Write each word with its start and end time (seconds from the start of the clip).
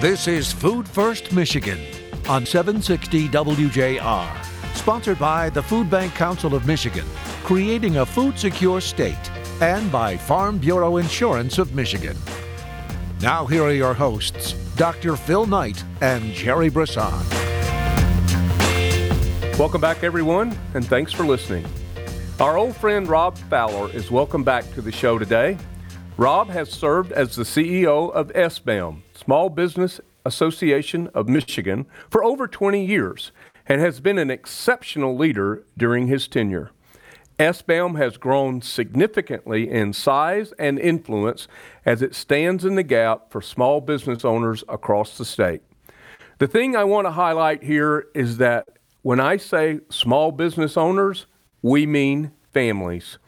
This 0.00 0.28
is 0.28 0.50
Food 0.50 0.88
First 0.88 1.30
Michigan 1.30 1.78
on 2.26 2.46
760 2.46 3.28
WJR. 3.28 4.44
Sponsored 4.74 5.18
by 5.18 5.50
the 5.50 5.62
Food 5.62 5.90
Bank 5.90 6.14
Council 6.14 6.54
of 6.54 6.66
Michigan, 6.66 7.04
creating 7.44 7.98
a 7.98 8.06
food 8.06 8.38
secure 8.38 8.80
state, 8.80 9.30
and 9.60 9.92
by 9.92 10.16
Farm 10.16 10.56
Bureau 10.56 10.96
Insurance 10.96 11.58
of 11.58 11.74
Michigan. 11.74 12.16
Now, 13.20 13.44
here 13.44 13.62
are 13.62 13.74
your 13.74 13.92
hosts, 13.92 14.54
Dr. 14.74 15.16
Phil 15.16 15.44
Knight 15.44 15.84
and 16.00 16.32
Jerry 16.32 16.70
Brisson. 16.70 17.12
Welcome 19.58 19.82
back, 19.82 20.02
everyone, 20.02 20.58
and 20.72 20.82
thanks 20.82 21.12
for 21.12 21.26
listening. 21.26 21.66
Our 22.40 22.56
old 22.56 22.74
friend 22.74 23.06
Rob 23.06 23.36
Fowler 23.50 23.90
is 23.90 24.10
welcome 24.10 24.44
back 24.44 24.64
to 24.72 24.80
the 24.80 24.92
show 24.92 25.18
today. 25.18 25.58
Rob 26.16 26.48
has 26.48 26.70
served 26.70 27.12
as 27.12 27.36
the 27.36 27.42
CEO 27.42 28.10
of 28.12 28.28
SBAM, 28.28 29.02
Small 29.20 29.50
Business 29.50 30.00
Association 30.24 31.08
of 31.08 31.28
Michigan, 31.28 31.84
for 32.08 32.24
over 32.24 32.48
20 32.48 32.82
years 32.82 33.32
and 33.66 33.78
has 33.78 34.00
been 34.00 34.16
an 34.16 34.30
exceptional 34.30 35.14
leader 35.14 35.62
during 35.76 36.06
his 36.06 36.26
tenure. 36.26 36.70
SBAM 37.38 37.98
has 37.98 38.16
grown 38.16 38.62
significantly 38.62 39.70
in 39.70 39.92
size 39.92 40.52
and 40.58 40.78
influence 40.78 41.48
as 41.84 42.00
it 42.00 42.14
stands 42.14 42.64
in 42.64 42.76
the 42.76 42.82
gap 42.82 43.30
for 43.30 43.42
small 43.42 43.82
business 43.82 44.24
owners 44.24 44.64
across 44.70 45.18
the 45.18 45.24
state. 45.26 45.60
The 46.38 46.48
thing 46.48 46.74
I 46.74 46.84
want 46.84 47.06
to 47.06 47.12
highlight 47.12 47.62
here 47.62 48.08
is 48.14 48.38
that 48.38 48.68
when 49.02 49.20
I 49.20 49.36
say 49.36 49.80
small 49.90 50.32
business 50.32 50.78
owners, 50.78 51.26
we 51.60 51.84
mean 51.84 52.32
families. 52.52 53.18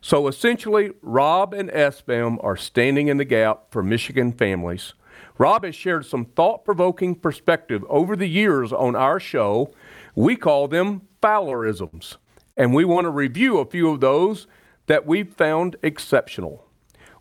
So 0.00 0.26
essentially, 0.26 0.90
Rob 1.00 1.54
and 1.54 1.70
SBAM 1.70 2.42
are 2.42 2.56
standing 2.56 3.06
in 3.06 3.18
the 3.18 3.24
gap 3.24 3.70
for 3.70 3.84
Michigan 3.84 4.32
families. 4.32 4.94
Rob 5.38 5.64
has 5.64 5.76
shared 5.76 6.04
some 6.04 6.24
thought 6.24 6.64
provoking 6.64 7.14
perspective 7.14 7.84
over 7.88 8.16
the 8.16 8.28
years 8.28 8.72
on 8.72 8.96
our 8.96 9.20
show. 9.20 9.72
We 10.16 10.34
call 10.34 10.66
them 10.66 11.02
Fowlerisms, 11.22 12.16
and 12.56 12.74
we 12.74 12.84
want 12.84 13.04
to 13.04 13.10
review 13.10 13.58
a 13.58 13.64
few 13.64 13.88
of 13.90 14.00
those 14.00 14.48
that 14.86 15.06
we've 15.06 15.32
found 15.32 15.76
exceptional. 15.82 16.66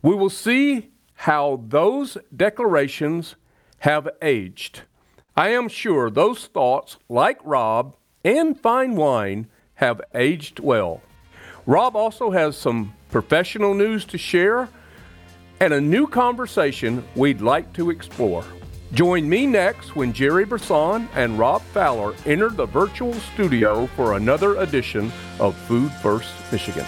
We 0.02 0.16
will 0.16 0.32
see 0.32 0.90
how 1.14 1.64
those 1.68 2.18
declarations 2.36 3.36
have 3.80 4.10
aged. 4.22 4.82
I 5.36 5.50
am 5.50 5.68
sure 5.68 6.10
those 6.10 6.48
thoughts, 6.48 6.98
like 7.08 7.40
Rob 7.44 7.96
and 8.24 8.60
fine 8.60 8.96
wine, 8.96 9.48
have 9.76 10.02
aged 10.16 10.60
well. 10.60 11.02
Rob 11.68 11.96
also 11.96 12.32
has 12.32 12.58
some 12.58 12.96
professional 13.12 13.76
news 13.76 14.06
to 14.06 14.18
share 14.18 14.70
and 15.60 15.74
a 15.74 15.82
new 15.82 16.08
conversation 16.08 17.04
we'd 17.16 17.42
like 17.42 17.72
to 17.74 17.90
explore. 17.90 18.46
Join 18.94 19.28
me 19.28 19.46
next 19.46 19.96
when 19.96 20.14
Jerry 20.14 20.46
Brisson 20.46 21.10
and 21.14 21.38
Rob 21.38 21.62
Fowler 21.74 22.16
enter 22.26 22.50
the 22.50 22.66
virtual 22.66 23.14
studio 23.34 23.88
for 23.88 24.14
another 24.14 24.58
edition 24.58 25.12
of 25.40 25.56
Food 25.56 25.92
First 26.02 26.34
Michigan. 26.52 26.86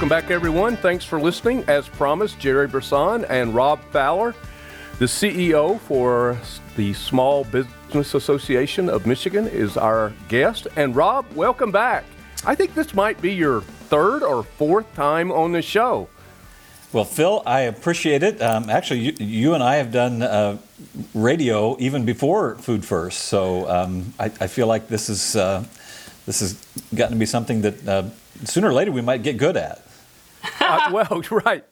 Welcome 0.00 0.16
back, 0.16 0.30
everyone. 0.30 0.78
Thanks 0.78 1.04
for 1.04 1.20
listening. 1.20 1.62
As 1.68 1.86
promised, 1.86 2.38
Jerry 2.38 2.66
Brisson 2.66 3.26
and 3.26 3.54
Rob 3.54 3.82
Fowler, 3.92 4.34
the 4.98 5.04
CEO 5.04 5.78
for 5.80 6.38
the 6.74 6.94
Small 6.94 7.44
Business 7.44 8.14
Association 8.14 8.88
of 8.88 9.06
Michigan, 9.06 9.46
is 9.46 9.76
our 9.76 10.14
guest. 10.30 10.68
And 10.76 10.96
Rob, 10.96 11.26
welcome 11.34 11.70
back. 11.70 12.04
I 12.46 12.54
think 12.54 12.72
this 12.74 12.94
might 12.94 13.20
be 13.20 13.34
your 13.34 13.60
third 13.60 14.22
or 14.22 14.42
fourth 14.42 14.90
time 14.94 15.30
on 15.30 15.52
the 15.52 15.60
show. 15.60 16.08
Well, 16.94 17.04
Phil, 17.04 17.42
I 17.44 17.60
appreciate 17.60 18.22
it. 18.22 18.40
Um, 18.40 18.70
actually, 18.70 19.00
you, 19.00 19.12
you, 19.18 19.52
and 19.52 19.62
I 19.62 19.74
have 19.74 19.92
done 19.92 20.22
uh, 20.22 20.56
radio 21.12 21.76
even 21.78 22.06
before 22.06 22.54
Food 22.54 22.86
First, 22.86 23.24
so 23.24 23.68
um, 23.68 24.14
I, 24.18 24.24
I, 24.40 24.46
feel 24.46 24.66
like 24.66 24.88
this 24.88 25.10
is 25.10 25.36
uh, 25.36 25.62
this 26.24 26.40
has 26.40 26.54
gotten 26.94 27.16
to 27.16 27.18
be 27.18 27.26
something 27.26 27.60
that 27.60 27.86
uh, 27.86 28.04
sooner 28.44 28.70
or 28.70 28.72
later 28.72 28.92
we 28.92 29.02
might 29.02 29.22
get 29.22 29.36
good 29.36 29.58
at. 29.58 29.82
Uh, 30.60 30.90
well, 30.92 31.22
right, 31.30 31.64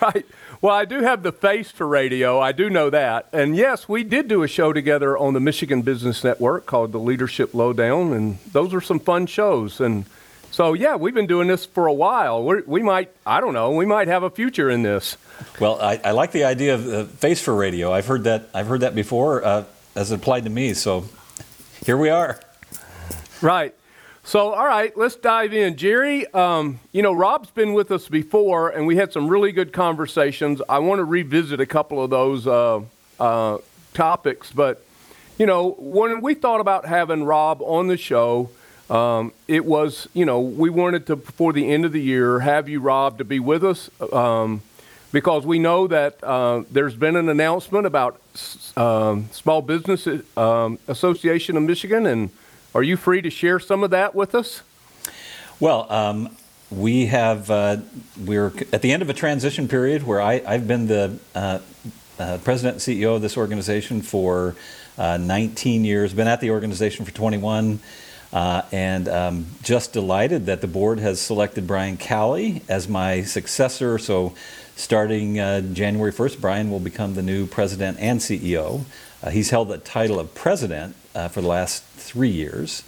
right. 0.00 0.26
Well, 0.60 0.74
I 0.74 0.84
do 0.84 1.00
have 1.00 1.22
the 1.22 1.32
face 1.32 1.70
for 1.70 1.86
radio. 1.86 2.38
I 2.38 2.52
do 2.52 2.70
know 2.70 2.90
that. 2.90 3.28
And 3.32 3.56
yes, 3.56 3.88
we 3.88 4.04
did 4.04 4.28
do 4.28 4.42
a 4.42 4.48
show 4.48 4.72
together 4.72 5.16
on 5.18 5.34
the 5.34 5.40
Michigan 5.40 5.82
Business 5.82 6.22
Network 6.22 6.66
called 6.66 6.92
the 6.92 7.00
Leadership 7.00 7.54
Lowdown, 7.54 8.12
and 8.12 8.38
those 8.52 8.72
are 8.74 8.80
some 8.80 9.00
fun 9.00 9.26
shows. 9.26 9.80
And 9.80 10.04
so, 10.50 10.74
yeah, 10.74 10.96
we've 10.96 11.14
been 11.14 11.26
doing 11.26 11.48
this 11.48 11.66
for 11.66 11.86
a 11.86 11.92
while. 11.92 12.44
We're, 12.44 12.62
we 12.64 12.82
might, 12.82 13.10
I 13.26 13.40
don't 13.40 13.54
know, 13.54 13.72
we 13.72 13.86
might 13.86 14.08
have 14.08 14.22
a 14.22 14.30
future 14.30 14.70
in 14.70 14.82
this. 14.82 15.16
Well, 15.58 15.80
I, 15.80 16.00
I 16.04 16.10
like 16.12 16.32
the 16.32 16.44
idea 16.44 16.74
of 16.74 16.84
the 16.84 17.04
face 17.06 17.40
for 17.40 17.54
radio. 17.54 17.92
I've 17.92 18.06
heard 18.06 18.24
that. 18.24 18.50
I've 18.54 18.66
heard 18.66 18.80
that 18.82 18.94
before, 18.94 19.44
uh, 19.44 19.64
as 19.96 20.12
it 20.12 20.16
applied 20.16 20.44
to 20.44 20.50
me. 20.50 20.74
So, 20.74 21.06
here 21.84 21.96
we 21.96 22.10
are. 22.10 22.38
Right. 23.40 23.74
So, 24.24 24.52
all 24.52 24.66
right, 24.66 24.96
let's 24.96 25.16
dive 25.16 25.52
in. 25.52 25.76
Jerry, 25.76 26.32
um, 26.32 26.78
you 26.92 27.02
know, 27.02 27.12
Rob's 27.12 27.50
been 27.50 27.72
with 27.72 27.90
us 27.90 28.08
before, 28.08 28.70
and 28.70 28.86
we 28.86 28.96
had 28.96 29.12
some 29.12 29.26
really 29.26 29.50
good 29.50 29.72
conversations. 29.72 30.62
I 30.68 30.78
want 30.78 31.00
to 31.00 31.04
revisit 31.04 31.60
a 31.60 31.66
couple 31.66 32.02
of 32.02 32.10
those 32.10 32.46
uh, 32.46 32.82
uh, 33.18 33.58
topics, 33.94 34.52
but, 34.52 34.84
you 35.38 35.46
know, 35.46 35.72
when 35.72 36.20
we 36.20 36.34
thought 36.34 36.60
about 36.60 36.86
having 36.86 37.24
Rob 37.24 37.60
on 37.62 37.88
the 37.88 37.96
show, 37.96 38.48
um, 38.88 39.32
it 39.48 39.64
was, 39.64 40.08
you 40.14 40.24
know, 40.24 40.40
we 40.40 40.70
wanted 40.70 41.04
to, 41.08 41.16
before 41.16 41.52
the 41.52 41.72
end 41.72 41.84
of 41.84 41.90
the 41.90 42.00
year, 42.00 42.40
have 42.40 42.68
you, 42.68 42.78
Rob, 42.78 43.18
to 43.18 43.24
be 43.24 43.40
with 43.40 43.64
us 43.64 43.90
um, 44.12 44.62
because 45.10 45.44
we 45.44 45.58
know 45.58 45.88
that 45.88 46.22
uh, 46.22 46.62
there's 46.70 46.94
been 46.94 47.16
an 47.16 47.28
announcement 47.28 47.86
about 47.86 48.20
um, 48.76 49.28
Small 49.32 49.62
Business 49.62 50.06
um, 50.36 50.78
Association 50.86 51.56
of 51.56 51.64
Michigan 51.64 52.06
and 52.06 52.30
are 52.74 52.82
you 52.82 52.96
free 52.96 53.22
to 53.22 53.30
share 53.30 53.60
some 53.60 53.84
of 53.84 53.90
that 53.90 54.14
with 54.14 54.34
us? 54.34 54.62
Well, 55.60 55.90
um, 55.92 56.36
we 56.70 57.06
have 57.06 57.50
uh, 57.50 57.78
we're 58.18 58.52
at 58.72 58.82
the 58.82 58.92
end 58.92 59.02
of 59.02 59.10
a 59.10 59.14
transition 59.14 59.68
period 59.68 60.04
where 60.04 60.20
I, 60.20 60.38
have 60.38 60.66
been 60.66 60.86
the 60.86 61.18
uh, 61.34 61.58
uh, 62.18 62.38
president 62.42 62.86
and 62.86 62.98
CEO 62.98 63.16
of 63.16 63.22
this 63.22 63.36
organization 63.36 64.02
for 64.02 64.56
uh, 64.96 65.18
19 65.18 65.84
years. 65.84 66.14
Been 66.14 66.28
at 66.28 66.40
the 66.40 66.50
organization 66.50 67.04
for 67.04 67.12
21. 67.12 67.80
Uh, 68.32 68.62
and 68.72 69.08
um, 69.08 69.44
just 69.62 69.92
delighted 69.92 70.46
that 70.46 70.62
the 70.62 70.66
board 70.66 70.98
has 70.98 71.20
selected 71.20 71.66
Brian 71.66 71.98
Calley 71.98 72.62
as 72.66 72.88
my 72.88 73.22
successor. 73.22 73.98
So, 73.98 74.34
starting 74.74 75.38
uh, 75.38 75.60
January 75.60 76.12
1st, 76.12 76.40
Brian 76.40 76.70
will 76.70 76.80
become 76.80 77.14
the 77.14 77.22
new 77.22 77.46
president 77.46 77.98
and 78.00 78.20
CEO. 78.20 78.86
Uh, 79.22 79.30
he's 79.30 79.50
held 79.50 79.68
the 79.68 79.78
title 79.78 80.18
of 80.18 80.34
president 80.34 80.96
uh, 81.14 81.28
for 81.28 81.40
the 81.40 81.48
last 81.48 81.84
three 81.84 82.30
years. 82.30 82.82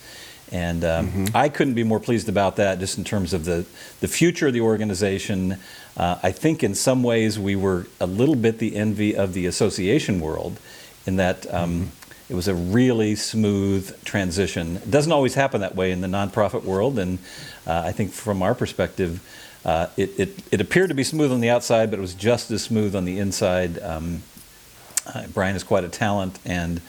And 0.53 0.85
um, 0.85 1.09
mm-hmm. 1.09 1.37
I 1.37 1.49
couldn't 1.49 1.75
be 1.75 1.85
more 1.85 2.01
pleased 2.01 2.29
about 2.29 2.57
that, 2.57 2.79
just 2.79 2.99
in 2.99 3.05
terms 3.05 3.33
of 3.33 3.45
the, 3.45 3.65
the 4.01 4.09
future 4.09 4.49
of 4.49 4.53
the 4.53 4.61
organization. 4.61 5.59
Uh, 5.97 6.19
I 6.23 6.33
think 6.33 6.63
in 6.63 6.75
some 6.75 7.03
ways 7.03 7.39
we 7.39 7.57
were 7.57 7.87
a 8.01 8.07
little 8.07 8.37
bit 8.37 8.59
the 8.59 8.77
envy 8.77 9.17
of 9.17 9.33
the 9.33 9.47
association 9.47 10.21
world, 10.21 10.61
in 11.07 11.17
that 11.17 11.53
um, 11.53 11.73
mm-hmm. 11.73 12.33
it 12.33 12.35
was 12.35 12.49
a 12.49 12.55
really 12.55 13.15
smooth 13.15 14.05
transition. 14.05 14.77
It 14.77 14.91
doesn't 14.91 15.13
always 15.13 15.35
happen 15.35 15.61
that 15.63 15.75
way 15.75 15.93
in 15.93 16.03
the 16.03 16.09
nonprofit 16.09 16.65
world, 16.65 16.99
and 16.99 17.19
uh, 17.67 17.83
I 17.87 17.93
think 17.93 18.13
from 18.13 18.43
our 18.43 18.55
perspective, 18.55 19.23
uh, 19.65 19.87
it, 19.97 20.21
it, 20.21 20.39
it, 20.53 20.61
appeared 20.61 20.91
to 20.91 20.95
be 20.95 21.05
smooth 21.05 21.33
on 21.33 21.41
the 21.41 21.49
outside, 21.49 21.91
but 21.91 21.99
it 21.99 22.03
was 22.03 22.13
just 22.13 22.51
as 22.51 22.63
smooth 22.63 22.95
on 22.95 23.07
the 23.07 23.19
inside. 23.19 23.79
Um, 23.79 24.23
uh, 25.07 25.27
Brian 25.33 25.57
is 25.57 25.65
quite 25.65 25.85
a 25.85 25.89
talent, 25.89 26.39
and 26.45 26.81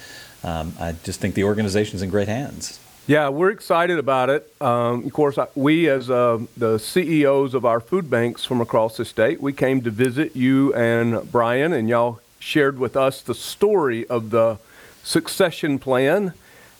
um, 0.43 0.73
I 0.79 0.93
just 1.03 1.19
think 1.19 1.35
the 1.35 1.43
organization's 1.43 2.01
in 2.01 2.09
great 2.09 2.27
hands. 2.27 2.79
Yeah, 3.07 3.29
we're 3.29 3.51
excited 3.51 3.99
about 3.99 4.31
it. 4.31 4.51
Um, 4.59 5.05
of 5.05 5.13
course, 5.13 5.37
we, 5.53 5.87
as 5.89 6.09
uh, 6.09 6.39
the 6.57 6.79
CEOs 6.79 7.53
of 7.53 7.63
our 7.63 7.79
food 7.79 8.09
banks 8.09 8.45
from 8.45 8.61
across 8.61 8.97
the 8.97 9.05
state, 9.05 9.39
we 9.39 9.53
came 9.53 9.81
to 9.83 9.91
visit 9.91 10.35
you 10.35 10.73
and 10.73 11.31
Brian, 11.31 11.71
and 11.71 11.87
y'all 11.87 12.19
shared 12.39 12.79
with 12.79 12.97
us 12.97 13.21
the 13.21 13.35
story 13.35 14.07
of 14.07 14.31
the 14.31 14.57
succession 15.03 15.77
plan. 15.77 16.33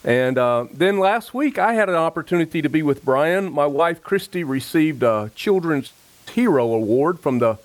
And 0.04 0.38
uh, 0.40 0.66
then 0.72 0.98
last 0.98 1.34
week, 1.34 1.60
I 1.60 1.74
had 1.74 1.90
an 1.90 1.96
opportunity 1.96 2.62
to 2.62 2.70
be 2.70 2.82
with 2.82 3.06
Brian. 3.06 3.52
My 3.52 3.68
wife, 3.68 4.02
Christy, 4.02 4.44
received 4.44 5.04
a 5.04 5.32
Children's 5.36 5.94
Hero 6.32 6.74
Award 6.74 7.20
from 7.20 7.38
the 7.38 7.60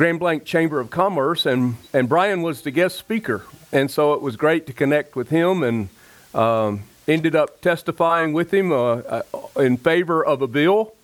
Grand 0.00 0.18
Blanc 0.18 0.46
Chamber 0.46 0.80
of 0.80 0.88
Commerce, 0.88 1.44
and, 1.44 1.76
and 1.92 2.08
Brian 2.08 2.40
was 2.40 2.62
the 2.62 2.70
guest 2.70 2.96
speaker. 2.96 3.44
And 3.70 3.90
so 3.90 4.14
it 4.14 4.22
was 4.22 4.34
great 4.34 4.66
to 4.68 4.72
connect 4.72 5.14
with 5.14 5.28
him 5.28 5.62
and 5.62 5.90
um, 6.34 6.84
ended 7.06 7.36
up 7.36 7.60
testifying 7.60 8.32
with 8.32 8.50
him 8.50 8.72
uh, 8.72 8.94
uh, 8.94 9.22
in 9.58 9.76
favor 9.76 10.24
of 10.24 10.40
a 10.40 10.46
bill, 10.46 10.94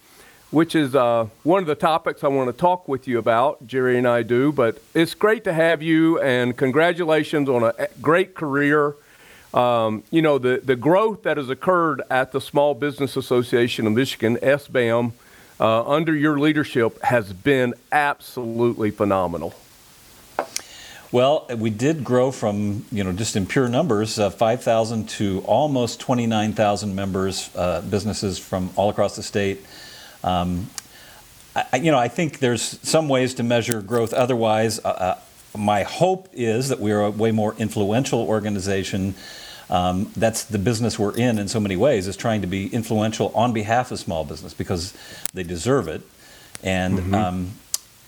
which 0.50 0.74
is 0.74 0.94
uh, 0.94 1.26
one 1.42 1.60
of 1.60 1.66
the 1.66 1.74
topics 1.74 2.24
I 2.24 2.28
want 2.28 2.48
to 2.48 2.58
talk 2.58 2.88
with 2.88 3.06
you 3.06 3.18
about. 3.18 3.66
Jerry 3.66 3.98
and 3.98 4.08
I 4.08 4.22
do. 4.22 4.50
But 4.50 4.78
it's 4.94 5.12
great 5.12 5.44
to 5.44 5.52
have 5.52 5.82
you, 5.82 6.18
and 6.22 6.56
congratulations 6.56 7.50
on 7.50 7.64
a 7.64 7.88
great 8.00 8.34
career. 8.34 8.94
um, 9.52 10.04
you 10.10 10.22
know, 10.22 10.38
the, 10.38 10.62
the 10.64 10.74
growth 10.74 11.24
that 11.24 11.36
has 11.36 11.50
occurred 11.50 12.00
at 12.08 12.32
the 12.32 12.40
Small 12.40 12.72
Business 12.72 13.14
Association 13.14 13.86
of 13.86 13.92
Michigan, 13.92 14.38
SBAM, 14.38 15.12
uh, 15.60 15.88
under 15.88 16.14
your 16.14 16.38
leadership 16.38 17.02
has 17.02 17.32
been 17.32 17.74
absolutely 17.90 18.90
phenomenal. 18.90 19.54
Well, 21.12 21.46
we 21.56 21.70
did 21.70 22.02
grow 22.02 22.30
from, 22.30 22.84
you 22.90 23.04
know, 23.04 23.12
just 23.12 23.36
in 23.36 23.46
pure 23.46 23.68
numbers, 23.68 24.18
uh, 24.18 24.28
5,000 24.28 25.08
to 25.10 25.42
almost 25.46 26.00
29,000 26.00 26.94
members, 26.94 27.48
uh, 27.54 27.80
businesses 27.82 28.38
from 28.38 28.70
all 28.76 28.90
across 28.90 29.16
the 29.16 29.22
state. 29.22 29.64
Um, 30.24 30.68
I, 31.54 31.76
you 31.76 31.90
know, 31.90 31.98
I 31.98 32.08
think 32.08 32.40
there's 32.40 32.78
some 32.82 33.08
ways 33.08 33.34
to 33.34 33.42
measure 33.42 33.80
growth 33.80 34.12
otherwise. 34.12 34.78
Uh, 34.84 34.88
uh 34.88 35.18
my 35.56 35.84
hope 35.84 36.28
is 36.34 36.68
that 36.68 36.80
we're 36.80 37.00
a 37.00 37.10
way 37.10 37.32
more 37.32 37.54
influential 37.58 38.20
organization. 38.20 39.14
Um, 39.68 40.10
that's 40.16 40.44
the 40.44 40.58
business 40.58 40.98
we're 40.98 41.16
in 41.16 41.38
in 41.38 41.48
so 41.48 41.60
many 41.60 41.76
ways, 41.76 42.06
is 42.06 42.16
trying 42.16 42.42
to 42.42 42.46
be 42.46 42.68
influential 42.68 43.32
on 43.34 43.52
behalf 43.52 43.90
of 43.90 43.98
small 43.98 44.24
business 44.24 44.54
because 44.54 44.94
they 45.34 45.42
deserve 45.42 45.88
it. 45.88 46.02
And 46.62 46.98
mm-hmm. 46.98 47.14
um, 47.14 47.50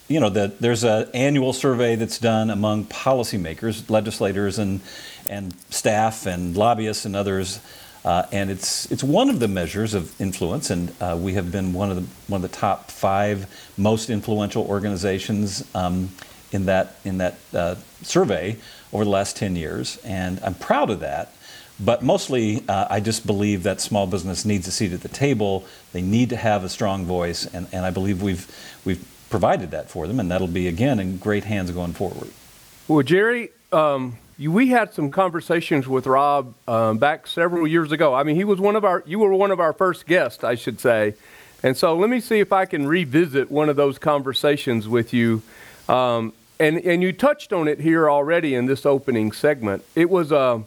you 0.09 0.21
know, 0.21 0.31
the, 0.31 0.53
there's 0.59 0.85
an 0.85 1.09
annual 1.13 1.53
survey 1.53 1.95
that's 1.95 2.19
done 2.19 2.51
among 2.51 2.87
policymakers, 2.87 3.89
legislators, 3.91 4.59
and 4.59 4.81
and 5.27 5.55
staff, 5.69 6.25
and 6.25 6.57
lobbyists, 6.57 7.05
and 7.05 7.15
others, 7.15 7.61
uh, 8.05 8.25
and 8.33 8.51
it's 8.51 8.91
it's 8.91 9.05
one 9.05 9.29
of 9.29 9.39
the 9.39 9.49
measures 9.49 9.93
of 9.93 10.19
influence. 10.21 10.71
And 10.71 10.93
uh, 11.01 11.19
we 11.21 11.35
have 11.35 11.53
been 11.53 11.75
one 11.75 11.91
of 11.91 11.97
the 11.97 12.09
one 12.27 12.43
of 12.43 12.51
the 12.51 12.57
top 12.57 12.91
five 12.91 13.47
most 13.77 14.09
influential 14.09 14.65
organizations 14.67 15.63
um, 15.75 16.09
in 16.53 16.65
that 16.67 16.97
in 17.05 17.19
that 17.19 17.35
uh, 17.53 17.75
survey 18.03 18.57
over 18.93 19.05
the 19.05 19.11
last 19.11 19.37
ten 19.37 19.57
years, 19.57 19.99
and 20.05 20.41
I'm 20.43 20.55
proud 20.55 20.89
of 20.89 21.01
that. 21.01 21.35
But 21.81 22.03
mostly, 22.03 22.65
uh, 22.69 22.89
I 22.91 23.01
just 23.01 23.27
believe 23.27 23.63
that 23.63 23.81
small 23.81 24.07
business 24.07 24.45
needs 24.45 24.67
a 24.67 24.73
seat 24.73 24.93
at 24.93 25.03
the 25.03 25.09
table. 25.09 25.65
They 25.93 26.03
need 26.03 26.31
to 26.31 26.37
have 26.37 26.65
a 26.65 26.69
strong 26.69 27.07
voice, 27.07 27.47
and, 27.47 27.69
and 27.73 27.87
I 27.87 27.91
believe 27.91 28.21
we've 28.21 28.47
we've 28.85 29.07
provided 29.31 29.71
that 29.71 29.91
for 29.91 30.07
them, 30.07 30.19
and 30.19 30.31
that'll 30.31 30.49
be 30.49 30.67
again 30.67 30.99
in 30.99 31.19
great 31.19 31.45
hands 31.45 31.71
going 31.71 31.93
forward. 31.93 32.31
Well, 32.89 33.03
Jerry, 33.03 33.51
um, 33.71 34.17
you, 34.39 34.51
we 34.51 34.69
had 34.69 34.95
some 34.95 35.11
conversations 35.11 35.87
with 35.87 36.07
Rob 36.07 36.55
um, 36.67 36.99
back 36.99 37.27
several 37.27 37.67
years 37.67 37.93
ago. 37.93 38.15
I 38.15 38.23
mean, 38.23 38.37
he 38.37 38.45
was 38.45 38.61
one 38.61 38.77
of 38.77 38.85
our, 38.85 39.03
you 39.07 39.19
were 39.19 39.35
one 39.35 39.51
of 39.51 39.61
our 39.61 39.73
first 39.73 40.07
guests, 40.07 40.43
I 40.43 40.55
should 40.55 40.81
say. 40.81 41.15
And 41.63 41.77
so 41.77 41.95
let 41.97 42.09
me 42.09 42.21
see 42.21 42.39
if 42.39 42.53
I 42.53 42.65
can 42.65 42.87
revisit 42.87 43.51
one 43.51 43.69
of 43.69 43.77
those 43.77 43.99
conversations 43.99 44.89
with 44.89 45.13
you. 45.13 45.43
Um, 45.89 46.33
and, 46.59 46.79
and 46.79 47.03
you 47.03 47.13
touched 47.13 47.53
on 47.53 47.69
it 47.69 47.81
here 47.81 48.09
already 48.09 48.55
in 48.55 48.67
this 48.67 48.87
opening 48.87 49.33
segment. 49.33 49.85
It 49.95 50.09
was, 50.09 50.33
uh, 50.33 50.61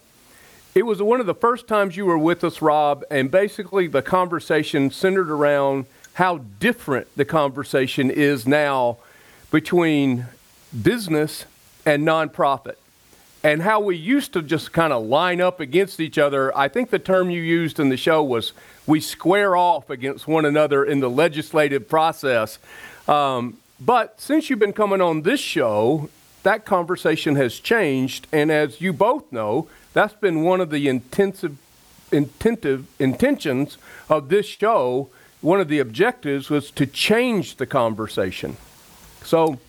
it 0.73 0.83
was 0.83 1.01
one 1.01 1.19
of 1.19 1.25
the 1.25 1.35
first 1.35 1.68
times 1.68 1.97
you 1.97 2.06
were 2.06 2.18
with 2.18 2.44
us, 2.44 2.62
Rob, 2.62 3.03
and 3.12 3.29
basically 3.29 3.88
the 3.88 4.01
conversation 4.01 4.89
centered 4.89 5.29
around 5.29 5.85
how 6.13 6.39
different 6.59 7.07
the 7.15 7.25
conversation 7.25 8.09
is 8.09 8.47
now 8.47 8.97
between 9.51 10.27
business 10.81 11.45
and 11.85 12.07
nonprofit 12.07 12.75
and 13.44 13.62
how 13.63 13.79
we 13.79 13.95
used 13.95 14.33
to 14.33 14.41
just 14.41 14.71
kind 14.71 14.94
of 14.94 15.03
line 15.03 15.41
up 15.41 15.59
against 15.59 16.00
each 16.00 16.18
other. 16.18 16.56
I 16.56 16.68
think 16.68 16.89
the 16.89 17.00
term 17.00 17.29
you 17.29 17.41
used 17.41 17.79
in 17.79 17.89
the 17.89 17.97
show 17.97 18.24
was 18.24 18.53
we 18.85 19.00
square 19.00 19.56
off 19.56 19.89
against 19.89 20.27
one 20.27 20.45
another 20.45 20.85
in 20.85 21.00
the 21.00 21.09
legislative 21.09 21.89
process. 21.89 22.59
Um, 23.07 23.57
but 23.79 24.21
since 24.21 24.50
you've 24.50 24.59
been 24.59 24.74
coming 24.74 25.01
on 25.01 25.24
this 25.24 25.39
show, 25.39 26.09
that 26.43 26.65
conversation 26.65 27.35
has 27.35 27.59
changed. 27.59 28.27
And 28.31 28.51
as 28.51 28.81
you 28.81 28.93
both 28.93 29.31
know, 29.31 29.67
that's 29.93 30.13
been 30.13 30.43
one 30.43 30.61
of 30.61 30.69
the 30.69 30.88
intensive, 30.88 31.57
intensive 32.11 32.88
intentions 32.99 33.77
of 34.09 34.29
this 34.29 34.45
show 34.45 35.09
one 35.41 35.59
of 35.59 35.67
the 35.67 35.79
objectives 35.79 36.49
was 36.49 36.71
to 36.71 36.85
change 36.85 37.55
the 37.55 37.65
conversation. 37.65 38.57
So, 39.23 39.59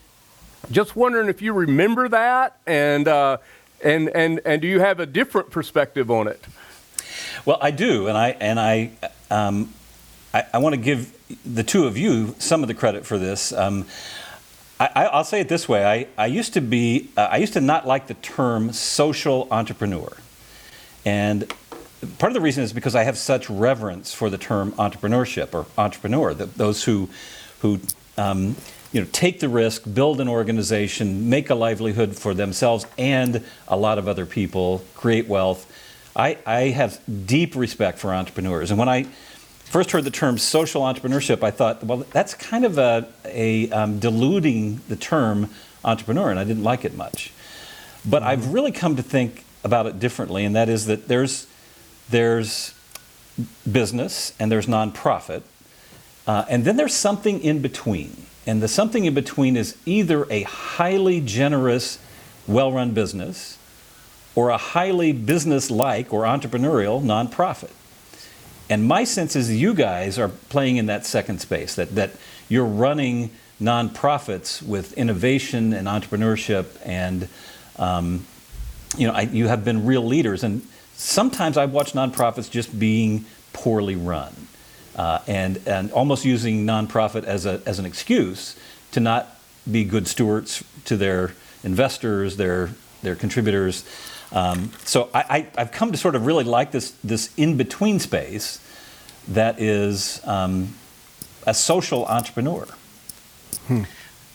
just 0.71 0.95
wondering 0.95 1.29
if 1.29 1.43
you 1.43 1.53
remember 1.53 2.09
that, 2.11 2.59
and 2.67 3.09
uh, 3.09 3.39
and 3.83 4.09
and 4.11 4.41
and 4.45 4.63
do 4.63 4.69
you 4.69 4.81
have 4.81 5.01
a 5.01 5.07
different 5.07 5.51
perspective 5.51 6.11
on 6.11 6.29
it? 6.29 6.45
Well, 7.45 7.59
I 7.61 7.71
do, 7.71 8.07
and 8.07 8.17
I 8.17 8.29
and 8.31 8.61
I 8.61 8.91
um, 9.31 9.73
I, 10.33 10.45
I 10.53 10.59
want 10.59 10.75
to 10.75 10.81
give 10.81 11.13
the 11.45 11.65
two 11.65 11.87
of 11.87 11.97
you 11.97 12.35
some 12.39 12.63
of 12.63 12.69
the 12.69 12.75
credit 12.75 13.07
for 13.07 13.19
this. 13.19 13.53
Um, 13.53 13.87
I, 14.95 15.19
will 15.19 15.25
say 15.25 15.41
it 15.41 15.49
this 15.49 15.69
way: 15.69 15.85
I, 15.85 16.07
I 16.23 16.27
used 16.27 16.55
to 16.55 16.61
be 16.61 17.11
uh, 17.17 17.29
I 17.31 17.39
used 17.39 17.53
to 17.55 17.61
not 17.61 17.87
like 17.87 18.07
the 18.07 18.15
term 18.15 18.73
social 18.73 19.49
entrepreneur, 19.51 20.17
and 21.05 21.53
part 22.19 22.31
of 22.31 22.35
the 22.35 22.41
reason 22.41 22.65
is 22.65 22.73
because 22.73 22.95
I 22.95 23.05
have 23.05 23.17
such 23.17 23.49
reverence 23.49 24.13
for 24.13 24.29
the 24.31 24.39
term 24.39 24.73
entrepreneurship 24.73 25.55
or 25.55 25.67
entrepreneur, 25.79 26.35
that 26.35 26.55
those 26.57 26.85
who, 26.85 27.09
who 27.61 27.81
um, 28.19 28.57
you 28.93 29.01
know, 29.01 29.07
take 29.13 29.41
the 29.41 29.49
risk, 29.49 29.83
build 29.93 30.21
an 30.21 30.29
organization, 30.29 31.29
make 31.31 31.51
a 31.51 31.55
livelihood 31.55 32.17
for 32.17 32.35
themselves 32.35 32.87
and 32.99 33.45
a 33.69 33.77
lot 33.77 33.99
of 33.99 34.09
other 34.09 34.27
people, 34.27 34.85
create 34.95 35.29
wealth. 35.29 35.71
I, 36.15 36.39
I 36.45 36.61
have 36.69 37.01
deep 37.27 37.57
respect 37.57 37.99
for 37.99 38.13
entrepreneurs. 38.13 38.71
And 38.71 38.79
when 38.79 38.89
I 38.89 39.07
first 39.73 39.91
heard 39.91 40.05
the 40.05 40.11
term 40.11 40.37
social 40.37 40.83
entrepreneurship, 40.83 41.43
I 41.43 41.51
thought, 41.51 41.83
well, 41.83 42.05
that's 42.11 42.35
kind 42.35 42.67
of 42.67 42.77
a, 42.77 43.09
a 43.25 43.71
um, 43.71 43.99
diluting 43.99 44.83
the 44.89 44.97
term 44.97 45.49
entrepreneur, 45.83 46.31
and 46.31 46.39
I 46.39 46.45
didn't 46.45 46.63
like 46.63 46.85
it 46.85 46.95
much. 46.95 47.33
But. 48.09 48.23
I've 48.23 48.53
really 48.53 48.73
come 48.73 48.97
to 48.97 49.03
think 49.03 49.45
about 49.65 49.87
it 49.87 49.99
differently, 49.99 50.45
and 50.45 50.55
that 50.57 50.69
is 50.69 50.87
that 50.87 51.09
there's 51.09 51.47
there's 52.11 52.75
business 53.71 54.35
and 54.39 54.53
there's 54.53 54.67
nonprofit, 54.67 55.43
uh, 56.27 56.45
and 56.51 56.65
then 56.65 56.77
there's 56.77 56.95
something 56.95 57.41
in 57.41 57.63
between. 57.63 58.27
And 58.47 58.61
the 58.61 58.69
something 58.69 59.05
in 59.05 59.15
between 59.15 59.57
is 59.57 59.77
either 59.87 60.27
a 60.31 60.43
highly 60.43 61.21
generous, 61.21 61.99
well 62.47 62.73
run 62.73 62.93
business 62.93 63.57
or 64.35 64.51
a 64.51 64.59
highly 64.59 65.13
business 65.13 65.71
like 65.71 66.13
or 66.13 66.25
entrepreneurial 66.25 67.01
nonprofit. 67.03 67.71
And 68.73 68.89
my 68.89 69.05
sense 69.05 69.37
is 69.37 69.55
you 69.55 69.75
guys 69.75 70.19
are 70.19 70.31
playing 70.49 70.79
in 70.79 70.87
that 70.87 71.05
second 71.05 71.43
space, 71.43 71.75
that, 71.75 71.95
that 71.95 72.13
you're 72.49 72.65
running 72.65 73.31
nonprofits 73.61 74.63
with 74.63 74.95
innovation 74.95 75.75
and 75.75 75.87
entrepreneurship, 75.87 76.65
and 76.83 77.29
um, 77.77 78.25
you 78.97 79.07
know, 79.07 79.13
I, 79.13 79.23
you 79.23 79.49
have 79.49 79.63
been 79.63 79.85
real 79.85 80.03
leaders. 80.03 80.43
And 80.43 80.67
sometimes 80.95 81.59
I've 81.59 81.73
watched 81.73 81.95
nonprofits 81.95 82.51
just 82.51 82.79
being 82.79 83.27
poorly 83.53 83.95
run 83.95 84.35
uh, 84.97 85.19
and, 85.27 85.61
and 85.67 85.93
almost 85.93 86.25
using 86.25 86.65
nonprofit 86.65 87.25
as, 87.25 87.45
a, 87.45 87.61
as 87.67 87.79
an 87.79 87.85
excuse 87.85 88.57
to 88.93 89.01
not 89.01 89.39
be 89.71 89.85
good 89.85 90.09
stewards 90.09 90.65
to 90.87 90.97
their 90.97 91.35
investors, 91.63 92.39
their, 92.39 92.71
their 93.03 93.17
contributors. 93.17 93.85
Um, 94.33 94.73
so 94.85 95.11
I, 95.13 95.47
I, 95.57 95.61
have 95.61 95.73
come 95.73 95.93
to 95.93 95.99
sort 95.99 96.15
of 96.15 96.25
really 96.25 96.45
like 96.45 96.73
this, 96.73 96.93
this 97.05 97.31
in 97.37 97.59
between 97.59 98.01
space 98.01 98.61
that 99.29 99.61
is 99.61 100.21
um, 100.27 100.75
a 101.47 101.53
social 101.53 102.07
entrepreneur. 102.07 102.67
Hmm. 103.67 103.83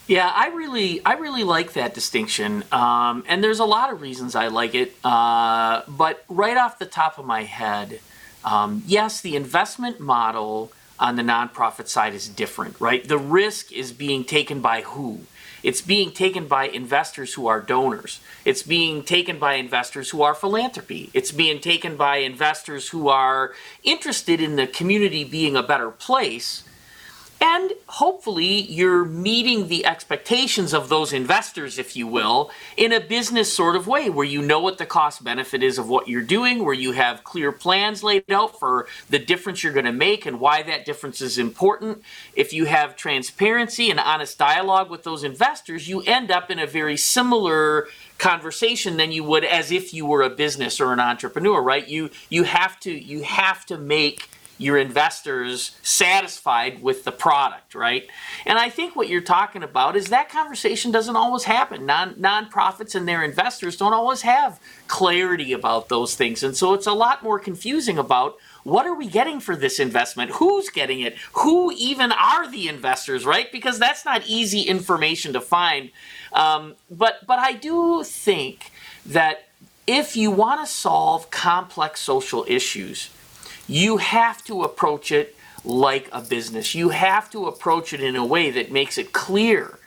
Yeah, 0.08 0.32
I 0.34 0.50
really, 0.50 1.04
I 1.04 1.16
really 1.16 1.44
like 1.44 1.74
that 1.74 1.94
distinction, 1.94 2.64
um, 2.72 3.26
and 3.28 3.44
there's 3.44 3.60
a 3.60 3.66
lot 3.66 3.92
of 3.92 4.02
reasons 4.02 4.36
I 4.36 4.48
like 4.48 4.74
it. 4.74 4.96
Uh, 5.04 5.82
but 5.86 6.24
right 6.30 6.56
off 6.56 6.80
the 6.80 6.86
top 6.86 7.18
of 7.18 7.26
my 7.26 7.44
head, 7.44 8.00
um, 8.46 8.84
yes, 8.88 9.20
the 9.20 9.36
investment 9.36 10.00
model 10.00 10.72
on 10.98 11.18
the 11.18 11.24
nonprofit 11.24 11.90
side 11.90 12.14
is 12.14 12.30
different, 12.30 12.80
right? 12.80 13.06
The 13.06 13.18
risk 13.18 13.74
is 13.74 13.92
being 13.92 14.24
taken 14.24 14.62
by 14.62 14.82
who? 14.82 15.22
It's 15.68 15.82
being 15.82 16.12
taken 16.12 16.48
by 16.48 16.70
investors 16.70 17.34
who 17.34 17.48
are 17.48 17.60
donors. 17.60 18.22
It's 18.46 18.64
being 18.64 19.04
taken 19.04 19.38
by 19.38 19.56
investors 19.56 20.12
who 20.12 20.22
are 20.22 20.34
philanthropy. 20.34 21.10
It's 21.14 21.34
being 21.34 21.60
taken 21.60 21.98
by 21.98 22.20
investors 22.20 22.88
who 22.88 23.10
are 23.10 23.54
interested 23.84 24.40
in 24.40 24.56
the 24.56 24.66
community 24.66 25.26
being 25.26 25.58
a 25.58 25.62
better 25.62 25.92
place 25.92 26.64
and 27.40 27.72
hopefully, 27.88 28.62
you're 28.62 29.06
meeting 29.06 29.68
the 29.68 29.86
expectations 29.86 30.74
of 30.74 30.90
those 30.90 31.14
investors, 31.14 31.78
if 31.78 31.96
you 31.96 32.08
will, 32.08 32.50
in 32.76 32.92
a 32.92 33.00
business 33.00 33.54
sort 33.54 33.76
of 33.76 33.86
way 33.86 34.10
where 34.10 34.26
you 34.26 34.42
know 34.42 34.60
what 34.60 34.80
the 34.80 34.88
cost 34.88 35.24
benefit 35.24 35.62
is 35.62 35.78
of 35.78 35.88
what 35.88 36.08
you're 36.08 36.24
doing, 36.24 36.66
where 36.66 36.74
you 36.74 36.94
have 36.94 37.24
clear 37.24 37.52
plans 37.52 38.04
laid 38.04 38.30
out 38.32 38.60
for 38.60 38.88
the 39.10 39.20
difference 39.20 39.64
you're 39.64 39.74
going 39.74 39.86
to 39.86 39.92
make 39.92 40.26
and 40.26 40.40
why 40.40 40.64
that 40.64 40.84
difference 40.84 41.22
is 41.22 41.38
important. 41.38 42.02
If 42.36 42.54
you 42.54 42.66
have 42.66 42.96
transparency 42.96 43.92
and 43.92 44.00
honest 44.00 44.40
dialogue 44.40 44.90
with 44.90 45.04
those 45.04 45.24
investors, 45.24 45.88
you 45.88 46.02
end 46.02 46.32
up 46.32 46.50
in 46.50 46.58
a 46.58 46.66
very 46.66 46.98
similar 46.98 47.88
conversation 48.18 48.98
than 48.98 49.12
you 49.12 49.24
would 49.24 49.44
as 49.44 49.72
if 49.72 49.94
you 49.94 50.08
were 50.08 50.24
a 50.24 50.30
business 50.30 50.82
or 50.82 50.92
an 50.92 51.00
entrepreneur, 51.00 51.62
right? 51.62 51.88
You 51.88 52.10
you 52.30 52.44
have 52.44 52.80
to 52.82 52.92
you 52.92 53.22
have 53.22 53.64
to 53.68 53.78
make 53.78 54.30
your 54.58 54.78
investors 54.78 55.76
satisfied 55.84 56.82
with 56.82 57.04
the 57.04 57.12
product, 57.12 57.76
right? 57.76 58.08
And 58.46 58.58
I 58.58 58.70
think 58.70 58.96
what 58.96 59.10
you're 59.10 59.22
talking 59.22 59.64
about 59.64 59.96
is 59.96 60.08
that 60.08 60.30
conversation 60.30 60.92
doesn't 60.92 61.16
always 61.16 61.44
happen. 61.44 61.86
Non 61.86 62.16
nonprofits 62.16 62.96
and 62.96 63.08
their 63.08 63.24
investors 63.24 63.78
don't 63.78 63.94
always 63.94 64.22
have 64.22 64.60
clarity 64.88 65.54
about 65.54 65.90
those 65.90 66.16
things. 66.16 66.44
And 66.44 66.56
so 66.56 66.74
it's 66.74 66.88
a 66.88 66.94
lot 66.94 67.24
more 67.24 67.40
confusing 67.40 67.98
about 67.98 68.38
what 68.64 68.86
are 68.86 68.96
we 68.96 69.08
getting 69.08 69.40
for 69.40 69.56
this 69.56 69.80
investment? 69.80 70.32
Who's 70.32 70.70
getting 70.70 71.00
it? 71.00 71.18
Who 71.34 71.72
even 71.78 72.12
are 72.12 72.50
the 72.52 72.68
investors, 72.68 73.26
right? 73.26 73.50
Because 73.52 73.80
that's 73.80 74.04
not 74.04 74.24
easy 74.28 74.62
information 74.62 75.34
to 75.34 75.42
find. 75.42 75.92
Um, 76.34 76.76
but 76.92 77.26
but 77.26 77.40
I 77.40 77.54
do 77.54 78.04
think 78.04 78.72
that 79.06 79.48
if 79.88 80.18
you 80.18 80.32
want 80.32 80.60
to 80.60 80.68
solve 80.72 81.30
complex 81.32 82.02
social 82.02 82.44
issues, 82.48 83.10
you 83.68 83.98
have 83.98 84.44
to 84.46 84.64
approach 84.64 85.12
it 85.12 85.36
like 85.64 86.10
a 86.12 86.22
business. 86.22 86.74
You 86.74 86.90
have 86.90 87.30
to 87.32 87.48
approach 87.48 87.94
it 87.94 88.02
in 88.02 88.16
a 88.16 88.26
way 88.26 88.52
that 88.52 88.72
makes 88.72 88.98
it 88.98 89.14
clear 89.14 89.80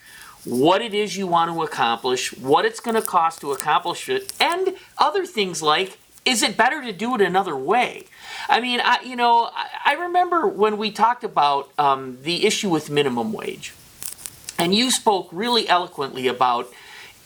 what 0.45 0.81
it 0.81 0.95
is 0.95 1.17
you 1.17 1.27
want 1.27 1.53
to 1.53 1.63
accomplish, 1.63 2.33
what 2.39 2.65
it's 2.65 2.81
going 2.81 2.95
to 2.95 3.03
cost 3.03 3.41
to 3.41 3.53
accomplish 3.53 4.09
it, 4.09 4.33
and 4.41 4.75
other 4.99 5.27
things 5.27 5.63
like 5.63 5.99
is 6.25 6.43
it 6.43 6.57
better 6.57 6.83
to 6.83 6.93
do 6.93 7.15
it 7.15 7.21
another 7.23 7.57
way? 7.57 8.05
I 8.49 8.61
mean, 8.61 8.81
I, 8.83 9.01
you 9.03 9.17
know, 9.17 9.51
I, 9.55 9.69
I 9.87 9.93
remember 9.95 10.47
when 10.47 10.77
we 10.77 10.91
talked 10.91 11.25
about 11.25 11.71
um, 11.79 12.19
the 12.23 12.47
issue 12.47 12.69
with 12.69 12.91
minimum 12.91 13.33
wage, 13.33 13.73
and 14.59 14.75
you 14.75 14.91
spoke 14.91 15.29
really 15.33 15.67
eloquently 15.69 16.27
about 16.27 16.69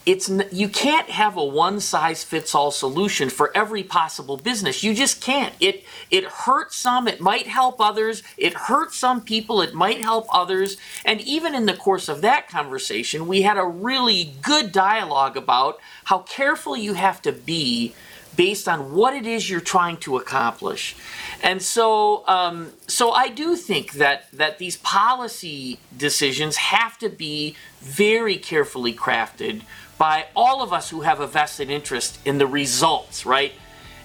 it's 0.07 0.31
you 0.53 0.69
can't 0.69 1.09
have 1.09 1.37
a 1.37 1.45
one 1.45 1.81
size 1.81 2.25
fits 2.25 2.55
all 2.55 2.71
solution 2.71 3.31
for 3.31 3.57
every 3.57 3.83
possible 3.83 4.37
business. 4.37 4.83
You 4.83 4.95
just 4.95 5.21
can't. 5.21 5.55
It 5.61 5.85
it 6.11 6.25
hurts 6.25 6.77
some 6.77 7.09
it 7.09 7.21
might 7.21 7.47
help 7.47 7.81
others 7.81 8.23
it 8.37 8.55
hurts 8.55 8.97
some 8.97 9.23
people 9.23 9.63
it 9.63 9.73
might 9.73 10.01
help 10.01 10.27
others. 10.33 10.77
And 11.05 11.21
even 11.23 11.55
in 11.55 11.67
the 11.67 11.75
course 11.75 12.09
of 12.09 12.21
that 12.21 12.49
conversation 12.49 13.27
we 13.27 13.43
had 13.43 13.57
a 13.57 13.65
really 13.65 14.35
good 14.43 14.73
dialogue 14.73 15.37
about 15.37 15.79
how 16.05 16.19
careful 16.19 16.77
you 16.77 16.95
have 16.95 17.23
to 17.23 17.33
be 17.33 17.95
based 18.37 18.69
on 18.69 18.95
what 18.95 19.15
it 19.15 19.27
is 19.27 19.49
you're 19.49 19.61
trying 19.61 19.97
to 19.97 20.17
accomplish. 20.17 20.97
And 21.43 21.63
so 21.63 22.27
um, 22.29 22.73
so 22.87 23.13
I 23.13 23.29
do 23.29 23.57
think 23.57 23.93
that 23.93 24.31
that 24.33 24.59
these 24.59 24.77
policy 24.77 25.79
decisions 25.97 26.57
have 26.57 26.99
to 26.99 27.09
be 27.09 27.57
very 27.81 28.37
carefully 28.37 28.93
crafted 28.93 29.63
by 29.99 30.27
all 30.35 30.63
of 30.63 30.73
us 30.73 30.91
who 30.91 31.03
have 31.03 31.21
a 31.21 31.27
vested 31.27 31.71
interest 31.71 32.19
in 32.25 32.39
the 32.39 32.47
results, 32.47 33.25
right? 33.25 33.53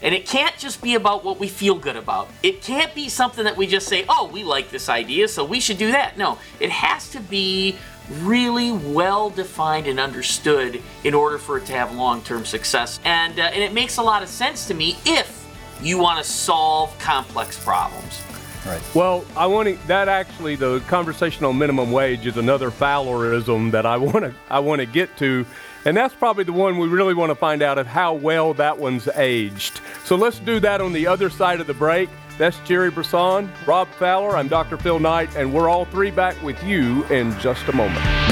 And 0.01 0.15
it 0.15 0.25
can't 0.25 0.57
just 0.57 0.81
be 0.81 0.95
about 0.95 1.25
what 1.25 1.39
we 1.39 1.49
feel 1.49 1.75
good 1.75 1.97
about. 1.97 2.29
It 2.41 2.61
can't 2.61 2.93
be 2.95 3.09
something 3.09 3.43
that 3.43 3.57
we 3.57 3.67
just 3.67 3.87
say, 3.87 4.05
oh, 4.07 4.29
we 4.31 4.43
like 4.43 4.69
this 4.69 4.87
idea, 4.87 5.27
so 5.27 5.43
we 5.43 5.59
should 5.59 5.77
do 5.77 5.91
that. 5.91 6.17
No, 6.17 6.37
it 6.59 6.69
has 6.69 7.09
to 7.11 7.19
be 7.19 7.77
really 8.21 8.71
well 8.71 9.29
defined 9.29 9.87
and 9.87 9.99
understood 9.99 10.81
in 11.03 11.13
order 11.13 11.37
for 11.37 11.57
it 11.57 11.65
to 11.65 11.73
have 11.73 11.93
long 11.93 12.21
term 12.21 12.45
success. 12.45 12.99
And, 13.03 13.39
uh, 13.39 13.43
and 13.43 13.61
it 13.61 13.73
makes 13.73 13.97
a 13.97 14.01
lot 14.01 14.23
of 14.23 14.29
sense 14.29 14.67
to 14.67 14.73
me 14.73 14.97
if 15.05 15.45
you 15.81 15.97
want 15.97 16.23
to 16.23 16.29
solve 16.29 16.97
complex 16.99 17.61
problems. 17.63 18.21
Right. 18.65 18.81
Well, 18.93 19.25
I 19.37 19.47
want 19.47 19.69
to, 19.69 19.87
that 19.87 20.07
actually 20.07 20.55
the 20.55 20.79
conversation 20.81 21.45
on 21.45 21.57
minimum 21.57 21.91
wage 21.91 22.25
is 22.25 22.37
another 22.37 22.71
Fowlerism 22.71 23.71
that 23.71 23.85
I 23.85 23.97
want 23.97 24.19
to 24.25 24.33
I 24.49 24.59
want 24.59 24.79
to 24.79 24.85
get 24.85 25.15
to 25.17 25.45
and 25.85 25.95
that's 25.95 26.13
probably 26.13 26.43
the 26.43 26.53
one 26.53 26.77
we 26.77 26.87
really 26.87 27.13
want 27.13 27.29
to 27.29 27.35
find 27.35 27.61
out 27.61 27.77
of 27.77 27.87
how 27.87 28.13
well 28.13 28.53
that 28.55 28.77
one's 28.77 29.07
aged. 29.09 29.79
So 30.03 30.15
let's 30.15 30.39
do 30.39 30.59
that 30.59 30.81
on 30.81 30.91
the 30.93 31.07
other 31.07 31.29
side 31.29 31.61
of 31.61 31.67
the 31.67 31.73
break. 31.73 32.09
That's 32.37 32.59
Jerry 32.59 32.91
Brisson, 32.91 33.51
Rob 33.65 33.87
Fowler, 33.91 34.35
I'm 34.35 34.47
Dr. 34.47 34.77
Phil 34.77 34.99
Knight, 34.99 35.35
and 35.35 35.53
we're 35.53 35.69
all 35.69 35.85
three 35.85 36.11
back 36.11 36.41
with 36.41 36.61
you 36.63 37.03
in 37.05 37.37
just 37.39 37.67
a 37.67 37.73
moment. 37.73 38.28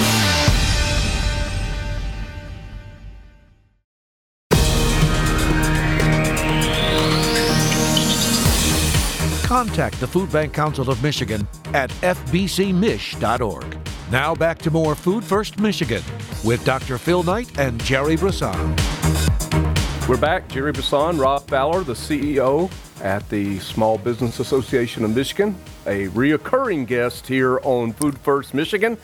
Contact 9.78 10.00
the 10.00 10.08
Food 10.08 10.32
Bank 10.32 10.54
Council 10.54 10.90
of 10.90 11.04
Michigan 11.04 11.48
at 11.76 11.92
fbcmich.org. 12.02 13.78
Now 14.10 14.34
back 14.34 14.58
to 14.60 14.72
more 14.72 14.96
Food 14.96 15.24
First 15.24 15.60
Michigan 15.60 16.02
with 16.44 16.66
Dr. 16.66 16.98
Phil 16.98 17.22
Knight 17.22 17.60
and 17.60 17.80
Jerry 17.84 18.16
Brisson. 18.16 18.76
We're 20.10 20.18
back. 20.18 20.48
Jerry 20.48 20.72
Brisson, 20.72 21.20
Rob 21.20 21.48
Fowler, 21.48 21.84
the 21.84 21.94
CEO 21.94 22.72
at 23.04 23.30
the 23.30 23.60
Small 23.60 24.00
Business 24.00 24.40
Association 24.40 25.06
of 25.06 25.16
Michigan, 25.16 25.56
a 25.86 26.08
reoccurring 26.08 26.88
guest 26.88 27.28
here 27.28 27.60
on 27.60 27.94
Food 27.94 28.18
First 28.18 28.56
Michigan. 28.56 28.98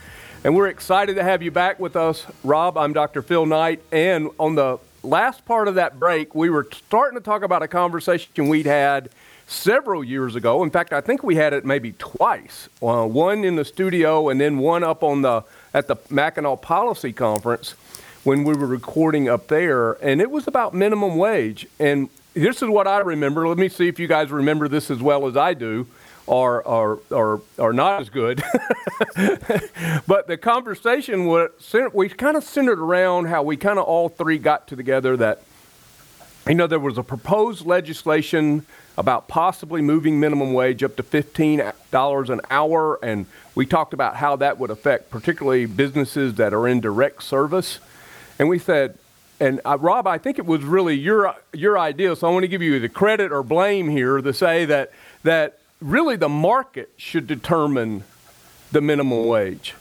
And 0.44 0.56
we're 0.56 0.70
excited 0.70 1.18
to 1.18 1.24
have 1.24 1.44
you 1.44 1.52
back 1.52 1.80
with 1.80 1.96
us, 1.96 2.26
Rob. 2.44 2.80
I'm 2.80 2.94
Dr. 2.94 3.22
Phil 3.22 3.46
Knight. 3.46 3.84
And 3.92 4.32
on 4.40 4.56
the 4.56 4.80
last 5.04 5.46
part 5.46 5.68
of 5.68 5.76
that 5.76 6.00
break, 6.00 6.34
we 6.34 6.50
were 6.50 6.68
starting 6.72 7.20
to 7.20 7.24
talk 7.24 7.44
about 7.44 7.62
a 7.62 7.68
conversation 7.68 8.50
we'd 8.50 8.66
had 8.66 9.12
several 9.54 10.04
years 10.04 10.36
ago. 10.36 10.64
In 10.64 10.70
fact, 10.70 10.94
I 10.94 11.02
think 11.02 11.24
we 11.24 11.36
had 11.36 11.54
it 11.54 11.66
maybe 11.66 11.94
twice. 11.94 12.70
Uh, 12.82 13.06
one 13.06 13.44
in 13.44 13.56
the 13.56 13.66
studio 13.66 14.30
and 14.30 14.42
then 14.42 14.58
one 14.58 14.84
up 14.84 15.04
on 15.04 15.22
the 15.22 15.44
at 15.74 15.88
the 15.88 15.96
Mackinac 16.10 16.62
Policy 16.62 17.14
Conference 17.14 17.76
when 18.24 18.44
we 18.44 18.54
were 18.54 18.68
recording 18.68 19.28
up 19.28 19.48
there, 19.48 19.94
and 19.94 20.22
it 20.22 20.32
was 20.32 20.48
about 20.48 20.74
minimum 20.74 21.18
wage. 21.18 21.68
And 21.80 22.10
this 22.34 22.62
is 22.62 22.70
what 22.70 22.88
I 22.88 23.00
remember. 23.00 23.48
Let 23.48 23.58
me 23.58 23.70
see 23.70 23.88
if 23.88 24.00
you 24.00 24.08
guys 24.08 24.32
remember 24.32 24.68
this 24.68 24.90
as 24.90 25.02
well 25.02 25.28
as 25.28 25.38
I 25.38 25.54
do. 25.54 25.88
Or, 26.26 26.66
or, 26.66 27.00
or, 27.12 27.42
or 27.58 27.74
not 27.74 28.00
as 28.00 28.10
good. 28.10 28.42
but 30.08 30.26
the 30.28 30.38
conversation 30.42 31.26
was, 31.26 31.50
we 31.92 32.08
kind 32.08 32.38
of 32.38 32.46
centered 32.46 32.80
around 32.80 33.26
how 33.26 33.44
we 33.44 33.58
kind 33.58 33.78
of 33.78 33.84
all 33.84 34.08
three 34.08 34.38
got 34.38 34.66
together 34.66 35.18
that, 35.18 35.44
you 36.48 36.56
know, 36.56 36.68
there 36.68 36.80
was 36.80 36.98
a 36.98 37.04
proposed 37.04 37.66
legislation 37.66 38.66
about 38.98 39.28
possibly 39.28 39.82
moving 39.82 40.20
minimum 40.20 40.54
wage 40.54 40.84
up 40.84 40.96
to 40.98 41.04
$15 41.04 42.30
an 42.30 42.42
hour. 42.52 43.00
And 43.02 43.26
we 43.56 43.66
talked 43.66 43.94
about 43.94 44.18
how 44.18 44.36
that 44.36 44.60
would 44.60 44.70
affect 44.70 45.10
particularly 45.10 45.66
businesses 45.66 46.36
that 46.36 46.54
are 46.54 46.68
in 46.68 46.82
direct 46.82 47.24
service. 47.24 47.80
And 48.38 48.50
we 48.50 48.60
said, 48.60 48.98
and 49.40 49.62
uh, 49.66 49.78
Rob, 49.80 50.06
I 50.06 50.18
think 50.18 50.38
it 50.38 50.46
was 50.46 50.64
really 50.64 50.96
your, 50.96 51.36
your 51.54 51.78
idea, 51.78 52.16
so 52.16 52.28
I 52.28 52.32
want 52.32 52.44
to 52.44 52.48
give 52.48 52.62
you 52.62 52.80
the 52.80 52.90
credit 52.90 53.32
or 53.32 53.42
blame 53.42 53.90
here 53.90 54.22
to 54.22 54.34
say 54.34 54.66
that, 54.66 54.92
that 55.24 55.60
really 55.82 56.16
the 56.16 56.30
market 56.30 56.92
should 56.98 57.26
determine 57.26 58.04
the 58.72 58.82
minimum 58.82 59.26
wage. 59.26 59.76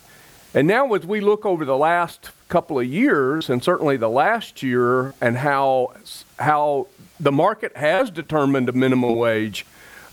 And 0.54 0.69
now, 0.69 0.92
as 0.95 1.07
we 1.07 1.21
look 1.21 1.47
over 1.47 1.64
the 1.64 1.76
last 1.76 2.31
couple 2.49 2.78
of 2.78 2.87
years, 2.87 3.49
and 3.49 3.64
certainly 3.64 3.97
the 3.97 4.11
last 4.11 4.62
year, 4.62 5.14
and 5.21 5.38
how, 5.38 5.95
how 6.42 6.88
the 7.18 7.32
market 7.32 7.76
has 7.76 8.11
determined 8.11 8.68
a 8.68 8.72
minimum 8.72 9.16
wage. 9.16 9.64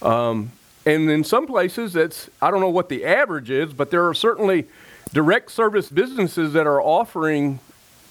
Um, 0.02 0.52
and 0.86 1.10
in 1.10 1.24
some 1.24 1.48
places, 1.48 1.96
it's, 1.96 2.30
I 2.42 2.52
don't 2.52 2.62
know 2.62 2.70
what 2.70 2.90
the 2.90 3.06
average 3.06 3.50
is, 3.50 3.74
but 3.74 3.92
there 3.92 4.08
are 4.08 4.14
certainly 4.14 4.66
direct 5.14 5.52
service 5.52 5.90
businesses 5.90 6.54
that 6.54 6.68
are 6.68 6.82
offering 6.82 7.60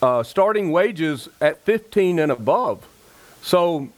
uh, 0.03 0.23
starting 0.23 0.71
wages 0.71 1.29
at 1.41 1.59
15 1.65 2.19
and 2.19 2.31
above. 2.31 2.87
So, 3.43 3.89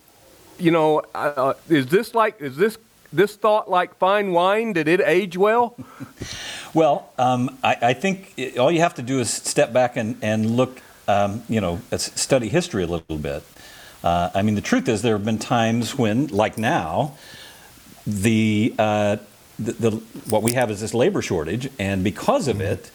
you 0.58 0.70
know, 0.70 1.02
uh, 1.14 1.54
is 1.68 1.86
this 1.86 2.14
like, 2.14 2.40
is 2.40 2.56
this 2.56 2.78
this 3.12 3.34
thought 3.34 3.68
like 3.68 3.96
fine 3.96 4.32
wine? 4.32 4.72
Did 4.72 4.86
it 4.86 5.00
age 5.04 5.36
well? 5.36 5.76
well, 6.74 7.12
um, 7.18 7.58
I, 7.62 7.76
I, 7.82 7.92
think 7.92 8.34
all 8.56 8.70
you 8.70 8.80
have 8.80 8.94
to 8.94 9.02
do 9.02 9.18
is 9.18 9.30
step 9.30 9.72
back 9.72 9.96
and, 9.96 10.16
and 10.22 10.56
look, 10.56 10.80
um, 11.08 11.42
you 11.48 11.60
know, 11.60 11.80
study 11.96 12.48
history 12.48 12.84
a 12.84 12.86
little 12.86 13.18
bit. 13.18 13.42
Uh, 14.02 14.30
I 14.34 14.42
mean, 14.42 14.54
the 14.54 14.60
truth 14.60 14.88
is, 14.88 15.02
there 15.02 15.14
have 15.14 15.24
been 15.24 15.38
times 15.38 15.96
when, 15.96 16.28
like 16.28 16.56
now, 16.56 17.16
the, 18.06 18.74
uh, 18.78 19.16
the, 19.58 19.72
the, 19.72 19.90
what 20.28 20.42
we 20.42 20.52
have 20.52 20.70
is 20.70 20.80
this 20.80 20.94
labor 20.94 21.22
shortage, 21.22 21.68
and 21.78 22.02
because 22.02 22.48
of 22.48 22.60
it, 22.60 22.90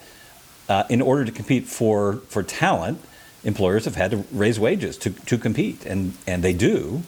uh, 0.68 0.84
in 0.88 1.00
order 1.00 1.24
to 1.24 1.32
compete 1.32 1.64
for, 1.64 2.16
for 2.28 2.42
talent, 2.42 3.00
employers 3.44 3.84
have 3.84 3.94
had 3.94 4.10
to 4.10 4.24
raise 4.32 4.58
wages 4.58 4.98
to, 4.98 5.10
to 5.10 5.38
compete, 5.38 5.86
and, 5.86 6.14
and 6.26 6.42
they 6.42 6.52
do. 6.52 7.02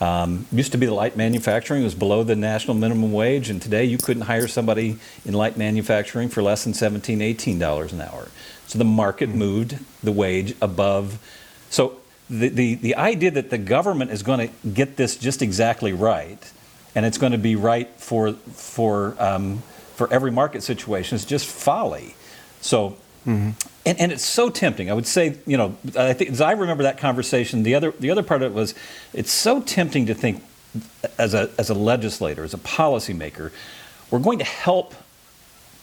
Um, 0.00 0.46
used 0.50 0.72
to 0.72 0.78
be 0.78 0.86
the 0.86 0.94
light 0.94 1.16
manufacturing 1.16 1.84
was 1.84 1.94
below 1.94 2.24
the 2.24 2.34
national 2.34 2.74
minimum 2.76 3.12
wage, 3.12 3.50
and 3.50 3.60
today 3.60 3.84
you 3.84 3.98
couldn't 3.98 4.24
hire 4.24 4.48
somebody 4.48 4.98
in 5.24 5.34
light 5.34 5.56
manufacturing 5.56 6.28
for 6.28 6.42
less 6.42 6.64
than 6.64 6.72
$17, 6.72 7.18
$18 7.18 7.92
an 7.92 8.00
hour. 8.00 8.28
So 8.66 8.78
the 8.78 8.84
market 8.84 9.28
mm-hmm. 9.28 9.38
moved 9.38 9.78
the 10.02 10.12
wage 10.12 10.54
above. 10.60 11.18
So 11.70 11.98
the, 12.30 12.48
the, 12.48 12.74
the 12.76 12.96
idea 12.96 13.30
that 13.30 13.50
the 13.50 13.58
government 13.58 14.10
is 14.10 14.22
going 14.22 14.48
to 14.48 14.68
get 14.68 14.96
this 14.96 15.16
just 15.16 15.42
exactly 15.42 15.92
right, 15.92 16.52
and 16.94 17.04
it's 17.04 17.18
going 17.18 17.32
to 17.32 17.38
be 17.38 17.56
right 17.56 17.88
for, 17.96 18.32
for, 18.32 19.16
um, 19.18 19.62
for 19.94 20.12
every 20.12 20.30
market 20.30 20.62
situation 20.62 21.16
is 21.16 21.24
just 21.24 21.46
folly. 21.46 22.14
So, 22.60 22.96
mm-hmm. 23.26 23.50
and, 23.84 24.00
and 24.00 24.12
it's 24.12 24.24
so 24.24 24.48
tempting. 24.48 24.90
I 24.90 24.94
would 24.94 25.06
say, 25.06 25.36
you 25.46 25.56
know, 25.56 25.76
I 25.98 26.12
think 26.14 26.30
as 26.30 26.40
I 26.40 26.52
remember 26.52 26.84
that 26.84 26.98
conversation, 26.98 27.62
the 27.62 27.74
other, 27.74 27.92
the 27.92 28.10
other 28.10 28.22
part 28.22 28.42
of 28.42 28.52
it 28.52 28.54
was 28.54 28.74
it's 29.12 29.32
so 29.32 29.60
tempting 29.60 30.06
to 30.06 30.14
think, 30.14 30.42
as 31.18 31.34
a, 31.34 31.50
as 31.56 31.70
a 31.70 31.74
legislator, 31.74 32.42
as 32.42 32.52
a 32.52 32.58
policymaker, 32.58 33.52
we're 34.10 34.18
going 34.18 34.38
to 34.40 34.44
help 34.44 34.94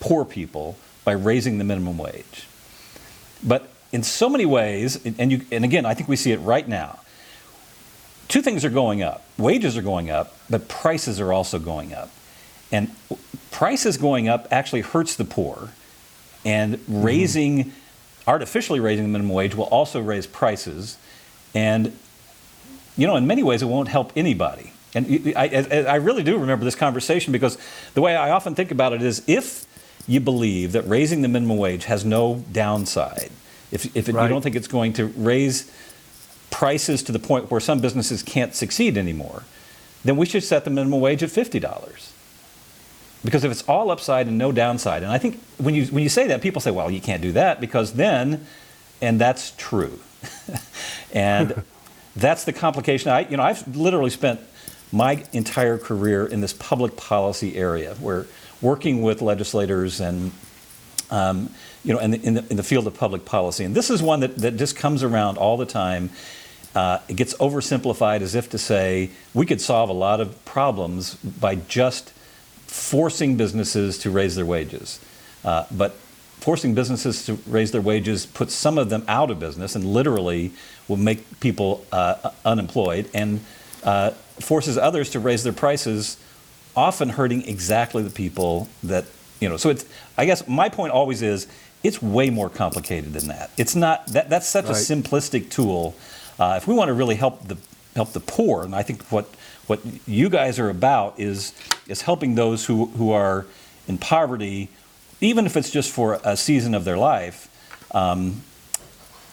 poor 0.01 0.25
people 0.25 0.75
by 1.05 1.13
raising 1.13 1.59
the 1.59 1.63
minimum 1.63 1.97
wage. 1.97 2.47
But 3.43 3.69
in 3.91 4.03
so 4.03 4.29
many 4.29 4.45
ways, 4.45 5.03
and, 5.05 5.31
you, 5.31 5.45
and 5.51 5.65
again, 5.65 5.85
I 5.85 5.93
think 5.93 6.07
we 6.07 6.15
see 6.15 6.31
it 6.31 6.39
right 6.39 6.67
now, 6.67 6.99
two 8.27 8.41
things 8.41 8.63
are 8.63 8.69
going 8.69 9.01
up. 9.01 9.23
Wages 9.37 9.75
are 9.75 9.81
going 9.81 10.09
up, 10.09 10.35
but 10.49 10.67
prices 10.67 11.19
are 11.19 11.33
also 11.33 11.59
going 11.59 11.93
up. 11.93 12.09
And 12.71 12.89
prices 13.51 13.97
going 13.97 14.29
up 14.29 14.47
actually 14.51 14.81
hurts 14.81 15.15
the 15.15 15.25
poor. 15.25 15.69
And 16.45 16.75
mm-hmm. 16.77 17.03
raising, 17.03 17.57
mm-hmm. 17.59 18.29
artificially 18.29 18.79
raising 18.79 19.03
the 19.03 19.09
minimum 19.09 19.33
wage 19.33 19.55
will 19.55 19.65
also 19.65 19.99
raise 19.99 20.25
prices. 20.25 20.97
And, 21.53 21.97
you 22.95 23.05
know, 23.07 23.17
in 23.17 23.27
many 23.27 23.43
ways, 23.43 23.61
it 23.61 23.65
won't 23.65 23.89
help 23.89 24.13
anybody. 24.15 24.71
And 24.95 25.33
I, 25.35 25.85
I 25.87 25.95
really 25.95 26.23
do 26.23 26.37
remember 26.37 26.65
this 26.65 26.75
conversation 26.75 27.31
because 27.31 27.57
the 27.93 28.01
way 28.01 28.15
I 28.15 28.31
often 28.31 28.55
think 28.55 28.71
about 28.71 28.93
it 28.93 29.01
is 29.01 29.23
if 29.27 29.65
you 30.07 30.19
believe 30.19 30.71
that 30.73 30.87
raising 30.87 31.21
the 31.21 31.27
minimum 31.27 31.57
wage 31.57 31.85
has 31.85 32.03
no 32.03 32.43
downside, 32.51 33.31
if, 33.71 33.95
if 33.95 34.09
it, 34.09 34.15
right. 34.15 34.23
you 34.23 34.29
don't 34.29 34.41
think 34.41 34.55
it's 34.55 34.67
going 34.67 34.93
to 34.93 35.07
raise 35.07 35.71
prices 36.49 37.01
to 37.03 37.11
the 37.11 37.19
point 37.19 37.49
where 37.49 37.61
some 37.61 37.79
businesses 37.79 38.21
can't 38.21 38.53
succeed 38.53 38.97
anymore, 38.97 39.43
then 40.03 40.17
we 40.17 40.25
should 40.25 40.43
set 40.43 40.65
the 40.65 40.69
minimum 40.69 40.99
wage 40.99 41.23
at 41.23 41.29
$50. 41.29 42.11
Because 43.23 43.43
if 43.43 43.51
it's 43.51 43.63
all 43.63 43.91
upside 43.91 44.27
and 44.27 44.37
no 44.37 44.51
downside, 44.51 45.03
and 45.03 45.11
I 45.11 45.17
think 45.17 45.39
when 45.57 45.75
you, 45.75 45.85
when 45.85 46.03
you 46.03 46.09
say 46.09 46.27
that, 46.27 46.41
people 46.41 46.59
say, 46.59 46.71
well, 46.71 46.89
you 46.89 47.01
can't 47.01 47.21
do 47.21 47.31
that 47.33 47.61
because 47.61 47.93
then, 47.93 48.45
and 49.01 49.19
that's 49.21 49.51
true. 49.57 49.99
and 51.13 51.63
that's 52.15 52.43
the 52.45 52.53
complication. 52.53 53.11
I, 53.11 53.27
you 53.27 53.37
know, 53.37 53.43
I've 53.43 53.75
literally 53.75 54.09
spent 54.09 54.39
my 54.91 55.23
entire 55.33 55.77
career 55.77 56.25
in 56.25 56.41
this 56.41 56.53
public 56.53 56.97
policy 56.97 57.55
area 57.55 57.95
where 57.95 58.25
working 58.61 59.01
with 59.01 59.21
legislators 59.21 59.99
and 60.01 60.31
um, 61.09 61.49
you 61.83 61.93
know, 61.93 61.99
in 61.99 62.11
the, 62.11 62.21
in, 62.21 62.33
the, 62.35 62.45
in 62.49 62.57
the, 62.57 62.63
field 62.63 62.85
of 62.87 62.93
public 62.93 63.25
policy. 63.25 63.63
And 63.63 63.75
this 63.75 63.89
is 63.89 64.01
one 64.01 64.19
that, 64.19 64.37
that 64.37 64.57
just 64.57 64.75
comes 64.75 65.03
around 65.03 65.37
all 65.37 65.57
the 65.57 65.65
time. 65.65 66.09
Uh, 66.75 66.99
it 67.07 67.15
gets 67.15 67.33
oversimplified 67.35 68.21
as 68.21 68.35
if 68.35 68.49
to 68.49 68.57
say 68.57 69.09
we 69.33 69.45
could 69.45 69.59
solve 69.59 69.89
a 69.89 69.93
lot 69.93 70.21
of 70.21 70.43
problems 70.45 71.15
by 71.15 71.55
just 71.55 72.11
forcing 72.67 73.35
businesses 73.35 73.97
to 73.99 74.09
raise 74.09 74.35
their 74.35 74.45
wages. 74.45 74.99
Uh, 75.43 75.65
but 75.71 75.93
forcing 76.39 76.73
businesses 76.73 77.25
to 77.25 77.33
raise 77.45 77.71
their 77.71 77.81
wages 77.81 78.25
puts 78.25 78.53
some 78.53 78.77
of 78.77 78.89
them 78.89 79.03
out 79.07 79.29
of 79.29 79.39
business 79.39 79.75
and 79.75 79.85
literally 79.85 80.51
will 80.87 80.97
make 80.97 81.39
people 81.39 81.85
uh, 81.91 82.31
unemployed 82.45 83.09
and 83.13 83.43
uh, 83.83 84.11
forces 84.39 84.77
others 84.77 85.09
to 85.09 85.19
raise 85.19 85.43
their 85.43 85.53
prices, 85.53 86.17
often 86.75 87.09
hurting 87.09 87.47
exactly 87.47 88.01
the 88.01 88.09
people 88.09 88.67
that, 88.83 89.05
you 89.39 89.49
know. 89.49 89.57
So 89.57 89.69
it's, 89.69 89.85
I 90.17 90.25
guess 90.25 90.47
my 90.47 90.69
point 90.69 90.93
always 90.93 91.21
is 91.21 91.47
it's 91.83 92.01
way 92.01 92.29
more 92.29 92.49
complicated 92.49 93.13
than 93.13 93.27
that. 93.27 93.51
It's 93.57 93.75
not, 93.75 94.07
that, 94.07 94.29
that's 94.29 94.47
such 94.47 94.65
right. 94.65 94.75
a 94.75 94.77
simplistic 94.77 95.49
tool. 95.49 95.95
Uh, 96.39 96.55
if 96.57 96.67
we 96.67 96.73
want 96.73 96.89
to 96.89 96.93
really 96.93 97.15
help 97.15 97.47
the, 97.47 97.57
help 97.95 98.13
the 98.13 98.19
poor, 98.19 98.63
and 98.63 98.75
I 98.75 98.83
think 98.83 99.03
what, 99.11 99.25
what 99.67 99.81
you 100.07 100.29
guys 100.29 100.59
are 100.59 100.69
about 100.69 101.19
is, 101.19 101.53
is 101.87 102.03
helping 102.03 102.35
those 102.35 102.65
who, 102.65 102.87
who 102.87 103.11
are 103.11 103.45
in 103.87 103.97
poverty, 103.97 104.69
even 105.19 105.45
if 105.45 105.57
it's 105.57 105.71
just 105.71 105.91
for 105.91 106.19
a 106.23 106.37
season 106.37 106.75
of 106.75 106.85
their 106.85 106.97
life. 106.97 107.47
Um, 107.93 108.43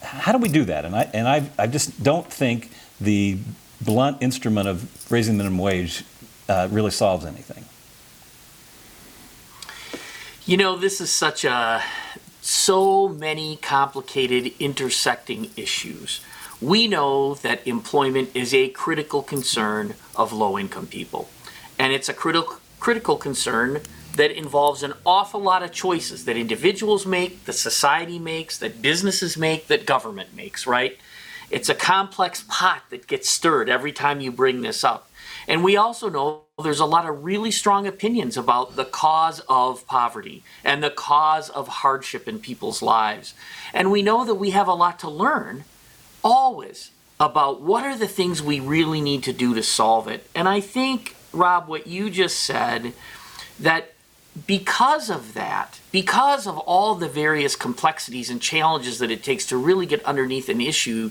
how 0.02 0.32
do 0.32 0.38
we 0.38 0.48
do 0.48 0.64
that? 0.64 0.84
And 0.84 0.94
I, 0.94 1.10
and 1.12 1.28
I, 1.28 1.50
I 1.58 1.66
just 1.66 2.02
don't 2.02 2.30
think 2.32 2.70
the 3.00 3.38
blunt 3.80 4.18
instrument 4.20 4.68
of 4.68 5.10
raising 5.10 5.38
the 5.38 5.44
minimum 5.44 5.58
wage 5.58 6.04
uh, 6.48 6.68
really 6.70 6.90
solves 6.90 7.24
anything. 7.24 7.64
You 10.46 10.56
know, 10.56 10.76
this 10.76 11.00
is 11.00 11.10
such 11.10 11.44
a 11.44 11.82
so 12.40 13.08
many 13.08 13.56
complicated 13.56 14.52
intersecting 14.58 15.50
issues. 15.56 16.20
We 16.60 16.88
know 16.88 17.34
that 17.34 17.66
employment 17.66 18.30
is 18.34 18.52
a 18.52 18.68
critical 18.68 19.22
concern 19.22 19.94
of 20.16 20.32
low 20.32 20.58
income 20.58 20.86
people. 20.86 21.28
And 21.78 21.92
it's 21.92 22.08
a 22.08 22.14
critical 22.14 22.56
critical 22.80 23.16
concern 23.16 23.80
that 24.14 24.30
involves 24.30 24.82
an 24.82 24.92
awful 25.04 25.40
lot 25.40 25.62
of 25.62 25.72
choices 25.72 26.24
that 26.24 26.36
individuals 26.36 27.06
make, 27.06 27.44
that 27.44 27.52
society 27.52 28.18
makes, 28.18 28.58
that 28.58 28.82
businesses 28.82 29.36
make, 29.36 29.68
that 29.68 29.86
government 29.86 30.34
makes, 30.34 30.66
right? 30.66 30.98
It's 31.50 31.68
a 31.68 31.74
complex 31.74 32.44
pot 32.48 32.82
that 32.90 33.06
gets 33.06 33.28
stirred 33.30 33.68
every 33.68 33.92
time 33.92 34.20
you 34.20 34.30
bring 34.32 34.60
this 34.60 34.84
up. 34.84 35.10
And 35.46 35.64
we 35.64 35.76
also 35.76 36.08
know 36.08 36.42
there's 36.62 36.80
a 36.80 36.86
lot 36.86 37.08
of 37.08 37.24
really 37.24 37.50
strong 37.50 37.86
opinions 37.86 38.36
about 38.36 38.76
the 38.76 38.84
cause 38.84 39.40
of 39.48 39.86
poverty 39.86 40.42
and 40.64 40.82
the 40.82 40.90
cause 40.90 41.50
of 41.50 41.68
hardship 41.68 42.26
in 42.26 42.38
people's 42.38 42.82
lives. 42.82 43.34
And 43.72 43.90
we 43.90 44.02
know 44.02 44.24
that 44.24 44.34
we 44.34 44.50
have 44.50 44.68
a 44.68 44.74
lot 44.74 44.98
to 45.00 45.10
learn 45.10 45.64
always 46.24 46.90
about 47.20 47.60
what 47.60 47.84
are 47.84 47.96
the 47.96 48.08
things 48.08 48.42
we 48.42 48.60
really 48.60 49.00
need 49.00 49.22
to 49.24 49.32
do 49.32 49.54
to 49.54 49.62
solve 49.62 50.08
it. 50.08 50.28
And 50.34 50.48
I 50.48 50.60
think, 50.60 51.16
Rob, 51.32 51.68
what 51.68 51.86
you 51.86 52.10
just 52.10 52.40
said, 52.40 52.92
that 53.58 53.94
because 54.46 55.10
of 55.10 55.34
that, 55.34 55.80
because 55.90 56.46
of 56.46 56.58
all 56.58 56.94
the 56.94 57.08
various 57.08 57.56
complexities 57.56 58.30
and 58.30 58.40
challenges 58.40 58.98
that 58.98 59.10
it 59.10 59.24
takes 59.24 59.46
to 59.46 59.56
really 59.56 59.86
get 59.86 60.04
underneath 60.04 60.48
an 60.48 60.60
issue, 60.60 61.10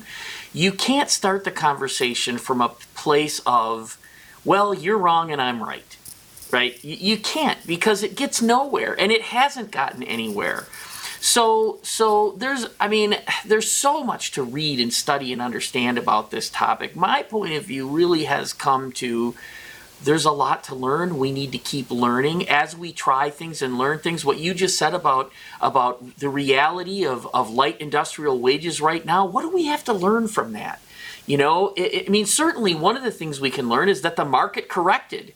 you 0.54 0.72
can't 0.72 1.10
start 1.10 1.44
the 1.44 1.52
conversation 1.52 2.38
from 2.38 2.62
a 2.62 2.70
place 2.96 3.42
of, 3.46 3.98
well, 4.48 4.74
you're 4.74 4.98
wrong 4.98 5.30
and 5.32 5.42
I'm 5.42 5.62
right. 5.62 5.98
Right? 6.50 6.82
You, 6.82 7.18
can't 7.18 7.60
because 7.68 8.02
it 8.02 8.16
gets 8.16 8.42
nowhere 8.42 8.96
and 8.98 9.12
it 9.12 9.22
hasn't 9.22 9.70
gotten 9.70 10.02
anywhere. 10.02 10.66
So, 11.20 11.80
so 11.82 12.32
there's, 12.38 12.68
I 12.80 12.88
mean, 12.88 13.18
there's 13.46 13.70
so 13.70 14.06
much 14.06 14.32
to 14.32 14.44
read 14.44 14.80
and 14.80 14.94
study 14.94 15.34
and 15.34 15.42
understand 15.42 15.98
about 15.98 16.32
this 16.32 16.50
topic. 16.50 16.96
My 16.96 17.24
point 17.24 17.56
of 17.56 17.66
view 17.66 17.90
really 17.90 18.24
has 18.24 18.54
come 18.54 18.94
to 18.94 19.36
there's 20.02 20.26
a 20.26 20.32
lot 20.32 20.64
to 20.66 20.76
learn. 20.76 21.18
We 21.18 21.32
need 21.32 21.52
to 21.52 21.58
keep 21.58 21.90
learning 21.90 22.48
as 22.48 22.78
we 22.78 22.94
try 22.94 23.30
things 23.30 23.62
and 23.62 23.78
learn 23.78 24.00
things. 24.00 24.24
What 24.24 24.38
you 24.38 24.54
just 24.54 24.78
said 24.78 24.94
about 24.94 25.32
about 25.60 26.20
the 26.20 26.30
reality 26.30 27.04
of, 27.04 27.28
of 27.34 27.50
light 27.50 27.82
industrial 27.82 28.40
wages 28.40 28.80
right 28.80 29.04
now, 29.04 29.26
what 29.26 29.42
do 29.42 29.50
we 29.50 29.66
have 29.66 29.84
to 29.86 29.94
learn 29.94 30.28
from 30.28 30.54
that? 30.54 30.82
You 31.28 31.38
know, 31.38 31.74
it, 31.76 32.08
I 32.08 32.10
mean, 32.10 32.26
certainly 32.26 32.74
one 32.74 32.98
of 32.98 33.04
the 33.04 33.12
things 33.12 33.40
we 33.40 33.52
can 33.52 33.70
learn 33.70 33.90
is 33.90 34.02
that 34.02 34.16
the 34.16 34.26
market 34.26 34.68
corrected. 34.70 35.34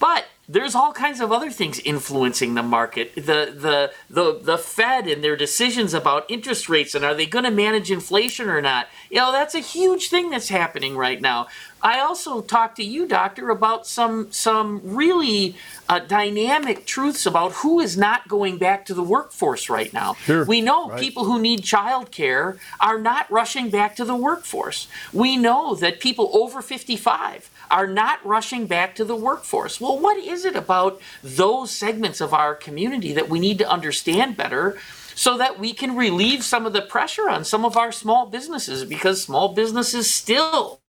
But 0.00 0.24
there's 0.48 0.74
all 0.74 0.92
kinds 0.94 1.20
of 1.20 1.30
other 1.30 1.50
things 1.50 1.78
influencing 1.80 2.54
the 2.54 2.62
market. 2.62 3.14
The 3.14 3.52
the 3.54 3.92
the 4.08 4.40
the 4.42 4.56
Fed 4.56 5.06
and 5.06 5.22
their 5.22 5.36
decisions 5.36 5.92
about 5.92 6.30
interest 6.30 6.70
rates 6.70 6.94
and 6.94 7.04
are 7.04 7.14
they 7.14 7.26
going 7.26 7.44
to 7.44 7.50
manage 7.50 7.90
inflation 7.90 8.48
or 8.48 8.62
not? 8.62 8.88
You 9.10 9.18
know, 9.18 9.30
that's 9.30 9.54
a 9.54 9.60
huge 9.60 10.08
thing 10.08 10.30
that's 10.30 10.48
happening 10.48 10.96
right 10.96 11.20
now. 11.20 11.48
I 11.82 12.00
also 12.00 12.40
talked 12.40 12.76
to 12.76 12.84
you, 12.84 13.06
doctor, 13.06 13.50
about 13.50 13.86
some 13.86 14.32
some 14.32 14.80
really 14.82 15.54
uh, 15.88 16.00
dynamic 16.00 16.86
truths 16.86 17.24
about 17.26 17.52
who 17.52 17.80
is 17.80 17.96
not 17.96 18.28
going 18.28 18.58
back 18.58 18.84
to 18.86 18.94
the 18.94 19.02
workforce 19.02 19.70
right 19.70 19.92
now. 19.92 20.14
Sure. 20.14 20.44
We 20.44 20.60
know 20.60 20.90
right. 20.90 21.00
people 21.00 21.24
who 21.24 21.38
need 21.38 21.62
child 21.62 22.10
care 22.10 22.58
are 22.80 22.98
not 22.98 23.30
rushing 23.30 23.70
back 23.70 23.96
to 23.96 24.04
the 24.04 24.16
workforce. 24.16 24.88
We 25.12 25.36
know 25.36 25.74
that 25.76 26.00
people 26.00 26.30
over 26.32 26.62
55 26.62 27.50
are 27.70 27.86
not 27.86 28.24
rushing 28.24 28.66
back 28.66 28.94
to 28.96 29.04
the 29.04 29.16
workforce. 29.16 29.80
Well, 29.80 29.98
what 29.98 30.18
is 30.18 30.44
it 30.44 30.56
about 30.56 31.00
those 31.22 31.70
segments 31.70 32.20
of 32.20 32.34
our 32.34 32.54
community 32.54 33.12
that 33.12 33.28
we 33.28 33.38
need 33.38 33.58
to 33.58 33.68
understand 33.68 34.36
better 34.36 34.78
so 35.14 35.36
that 35.36 35.58
we 35.58 35.72
can 35.72 35.96
relieve 35.96 36.44
some 36.44 36.64
of 36.64 36.72
the 36.72 36.80
pressure 36.80 37.28
on 37.28 37.44
some 37.44 37.64
of 37.64 37.76
our 37.76 37.90
small 37.90 38.26
businesses 38.26 38.84
because 38.84 39.22
small 39.22 39.52
businesses 39.52 40.08
still 40.08 40.80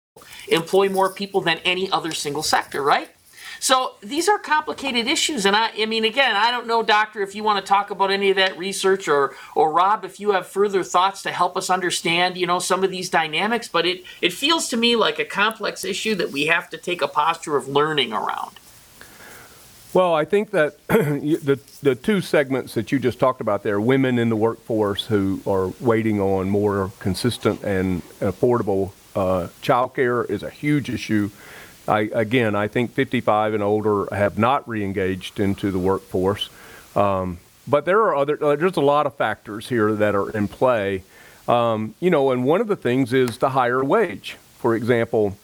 employ 0.48 0.88
more 0.88 1.12
people 1.12 1.40
than 1.40 1.58
any 1.64 1.90
other 1.90 2.12
single 2.12 2.42
sector, 2.42 2.82
right? 2.82 3.10
So 3.60 3.94
these 4.00 4.28
are 4.28 4.38
complicated 4.38 5.08
issues, 5.08 5.44
and 5.44 5.56
I, 5.56 5.70
I 5.76 5.86
mean, 5.86 6.04
again, 6.04 6.36
I 6.36 6.50
don't 6.50 6.66
know, 6.66 6.82
Doctor, 6.82 7.22
if 7.22 7.34
you 7.34 7.42
want 7.42 7.64
to 7.64 7.68
talk 7.68 7.90
about 7.90 8.10
any 8.10 8.30
of 8.30 8.36
that 8.36 8.56
research, 8.56 9.08
or, 9.08 9.34
or 9.54 9.72
Rob, 9.72 10.04
if 10.04 10.20
you 10.20 10.30
have 10.30 10.46
further 10.46 10.84
thoughts 10.84 11.22
to 11.22 11.32
help 11.32 11.56
us 11.56 11.68
understand, 11.68 12.36
you 12.36 12.46
know, 12.46 12.60
some 12.60 12.84
of 12.84 12.90
these 12.90 13.10
dynamics. 13.10 13.66
But 13.68 13.84
it, 13.84 14.04
it 14.22 14.32
feels 14.32 14.68
to 14.68 14.76
me 14.76 14.94
like 14.94 15.18
a 15.18 15.24
complex 15.24 15.84
issue 15.84 16.14
that 16.16 16.30
we 16.30 16.46
have 16.46 16.70
to 16.70 16.78
take 16.78 17.02
a 17.02 17.08
posture 17.08 17.56
of 17.56 17.66
learning 17.66 18.12
around. 18.12 18.60
Well, 19.94 20.14
I 20.14 20.24
think 20.24 20.50
that 20.50 20.76
the 20.88 21.58
the 21.82 21.94
two 21.94 22.20
segments 22.20 22.74
that 22.74 22.92
you 22.92 22.98
just 22.98 23.18
talked 23.18 23.40
about 23.40 23.62
there, 23.62 23.80
women 23.80 24.18
in 24.18 24.28
the 24.28 24.36
workforce 24.36 25.06
who 25.06 25.40
are 25.46 25.72
waiting 25.80 26.20
on 26.20 26.50
more 26.50 26.92
consistent 27.00 27.62
and 27.64 28.02
affordable 28.20 28.92
uh, 29.18 29.48
child 29.60 29.94
care, 29.94 30.24
is 30.24 30.42
a 30.42 30.50
huge 30.50 30.88
issue 30.88 31.30
I, 31.88 32.10
again, 32.12 32.54
I 32.54 32.68
think 32.68 32.92
55 32.92 33.54
and 33.54 33.62
older 33.62 34.14
have 34.14 34.38
not 34.38 34.66
reengaged 34.66 35.40
into 35.40 35.70
the 35.70 35.78
workforce. 35.78 36.50
Um, 36.94 37.38
but 37.66 37.86
there 37.86 38.00
are 38.02 38.14
other, 38.14 38.42
uh, 38.42 38.56
there's 38.56 38.76
a 38.76 38.82
lot 38.82 39.06
of 39.06 39.14
factors 39.14 39.68
here 39.68 39.92
that 39.94 40.14
are 40.14 40.30
in 40.30 40.48
play. 40.48 41.02
Um, 41.48 41.94
you 41.98 42.10
know, 42.10 42.30
and 42.30 42.44
one 42.44 42.60
of 42.60 42.66
the 42.66 42.76
things 42.76 43.12
is 43.12 43.38
the 43.38 43.50
higher 43.50 43.82
wage. 43.82 44.36
For 44.58 44.74
example, 44.74 45.36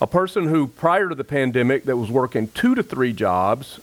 a 0.00 0.06
person 0.06 0.48
who 0.48 0.66
prior 0.66 1.08
to 1.08 1.14
the 1.14 1.24
pandemic 1.24 1.84
that 1.84 1.96
was 1.96 2.10
working 2.10 2.48
two 2.48 2.74
to 2.74 2.82
three 2.82 3.12
jobs 3.12 3.78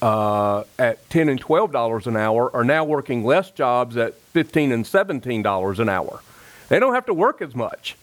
uh, 0.00 0.62
at 0.78 1.08
10 1.10 1.28
and 1.28 1.40
12 1.40 1.72
dollars 1.72 2.06
an 2.06 2.16
hour 2.16 2.54
are 2.54 2.64
now 2.64 2.84
working 2.84 3.24
less 3.24 3.50
jobs 3.50 3.96
at 3.96 4.14
15 4.14 4.70
and 4.72 4.86
17 4.86 5.42
dollars 5.42 5.80
an 5.80 5.88
hour. 5.88 6.20
They 6.68 6.78
don't 6.78 6.94
have 6.94 7.06
to 7.06 7.14
work 7.14 7.42
as 7.42 7.54
much. 7.54 7.96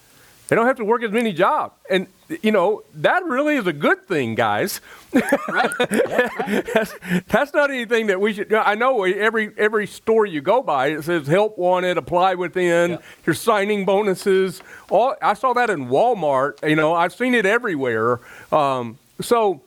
They 0.49 0.55
don't 0.55 0.65
have 0.65 0.77
to 0.77 0.85
work 0.85 1.03
as 1.03 1.11
many 1.11 1.31
jobs. 1.31 1.75
And, 1.89 2.07
you 2.41 2.51
know, 2.51 2.83
that 2.95 3.23
really 3.25 3.55
is 3.55 3.67
a 3.67 3.73
good 3.73 4.07
thing, 4.07 4.35
guys. 4.35 4.81
Right. 5.13 5.69
Yeah, 5.89 6.27
right. 6.39 6.65
that's, 6.73 6.95
that's 7.27 7.53
not 7.53 7.69
anything 7.69 8.07
that 8.07 8.19
we 8.19 8.33
should. 8.33 8.53
I 8.53 8.75
know 8.75 9.03
every 9.03 9.51
every 9.57 9.87
store 9.87 10.25
you 10.25 10.41
go 10.41 10.61
by, 10.61 10.87
it 10.87 11.03
says 11.03 11.27
help 11.27 11.57
wanted, 11.57 11.97
apply 11.97 12.35
within, 12.35 12.91
Yeah. 12.91 12.97
your 13.25 13.33
signing 13.33 13.85
bonuses. 13.85 14.61
All 14.89 15.15
I 15.21 15.33
saw 15.35 15.53
that 15.53 15.69
in 15.69 15.87
Walmart. 15.87 16.67
You 16.67 16.75
know, 16.75 16.93
I've 16.93 17.13
seen 17.13 17.33
it 17.35 17.45
everywhere. 17.45 18.19
Um, 18.51 18.97
so 19.21 19.61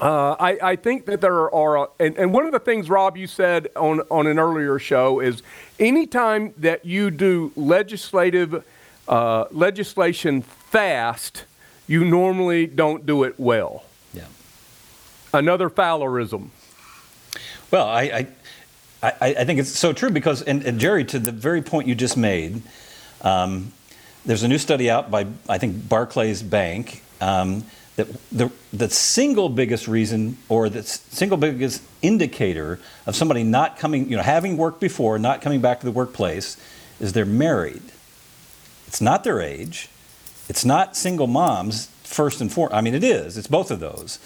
uh, 0.00 0.36
I, 0.40 0.58
I 0.62 0.76
think 0.76 1.06
that 1.06 1.20
there 1.20 1.52
are, 1.54 1.90
and, 2.00 2.16
and 2.16 2.32
one 2.32 2.46
of 2.46 2.52
the 2.52 2.58
things, 2.60 2.88
Rob, 2.88 3.16
you 3.16 3.26
said 3.26 3.68
on, 3.76 4.00
on 4.10 4.26
an 4.26 4.38
earlier 4.38 4.78
show 4.78 5.20
is 5.20 5.42
anytime 5.78 6.54
that 6.58 6.84
you 6.86 7.10
do 7.10 7.52
legislative 7.54 8.64
uh, 9.10 9.46
legislation 9.50 10.40
fast, 10.40 11.44
you 11.88 12.04
normally 12.04 12.66
don't 12.66 13.04
do 13.04 13.24
it 13.24 13.34
well. 13.38 13.84
Yeah. 14.14 14.26
Another 15.34 15.68
Fowlerism. 15.68 16.50
Well, 17.72 17.86
I, 17.86 18.28
I, 19.02 19.12
I, 19.20 19.44
think 19.44 19.58
it's 19.60 19.76
so 19.76 19.92
true 19.92 20.10
because, 20.10 20.42
and, 20.42 20.62
and 20.64 20.78
Jerry, 20.78 21.04
to 21.06 21.18
the 21.18 21.32
very 21.32 21.60
point 21.60 21.88
you 21.88 21.94
just 21.94 22.16
made, 22.16 22.62
um, 23.22 23.72
there's 24.24 24.42
a 24.42 24.48
new 24.48 24.58
study 24.58 24.88
out 24.88 25.10
by, 25.10 25.26
I 25.48 25.58
think, 25.58 25.88
Barclays 25.88 26.42
Bank 26.42 27.02
um, 27.20 27.64
that 27.96 28.08
the, 28.30 28.50
the 28.72 28.88
single 28.88 29.48
biggest 29.48 29.88
reason 29.88 30.36
or 30.48 30.68
the 30.68 30.82
single 30.82 31.36
biggest 31.36 31.82
indicator 32.02 32.78
of 33.06 33.16
somebody 33.16 33.42
not 33.42 33.78
coming, 33.78 34.08
you 34.08 34.16
know, 34.16 34.22
having 34.22 34.56
worked 34.56 34.80
before, 34.80 35.18
not 35.18 35.42
coming 35.42 35.60
back 35.60 35.80
to 35.80 35.86
the 35.86 35.92
workplace 35.92 36.56
is 37.00 37.12
they're 37.12 37.24
married. 37.24 37.82
It's 38.90 39.00
not 39.00 39.22
their 39.22 39.40
age. 39.40 39.88
It's 40.48 40.64
not 40.64 40.96
single 40.96 41.28
moms 41.28 41.86
first 42.02 42.40
and 42.40 42.52
foremost. 42.52 42.76
I 42.76 42.80
mean, 42.80 42.92
it 42.92 43.04
is. 43.04 43.38
It's 43.38 43.46
both 43.46 43.70
of 43.70 43.78
those. 43.78 44.18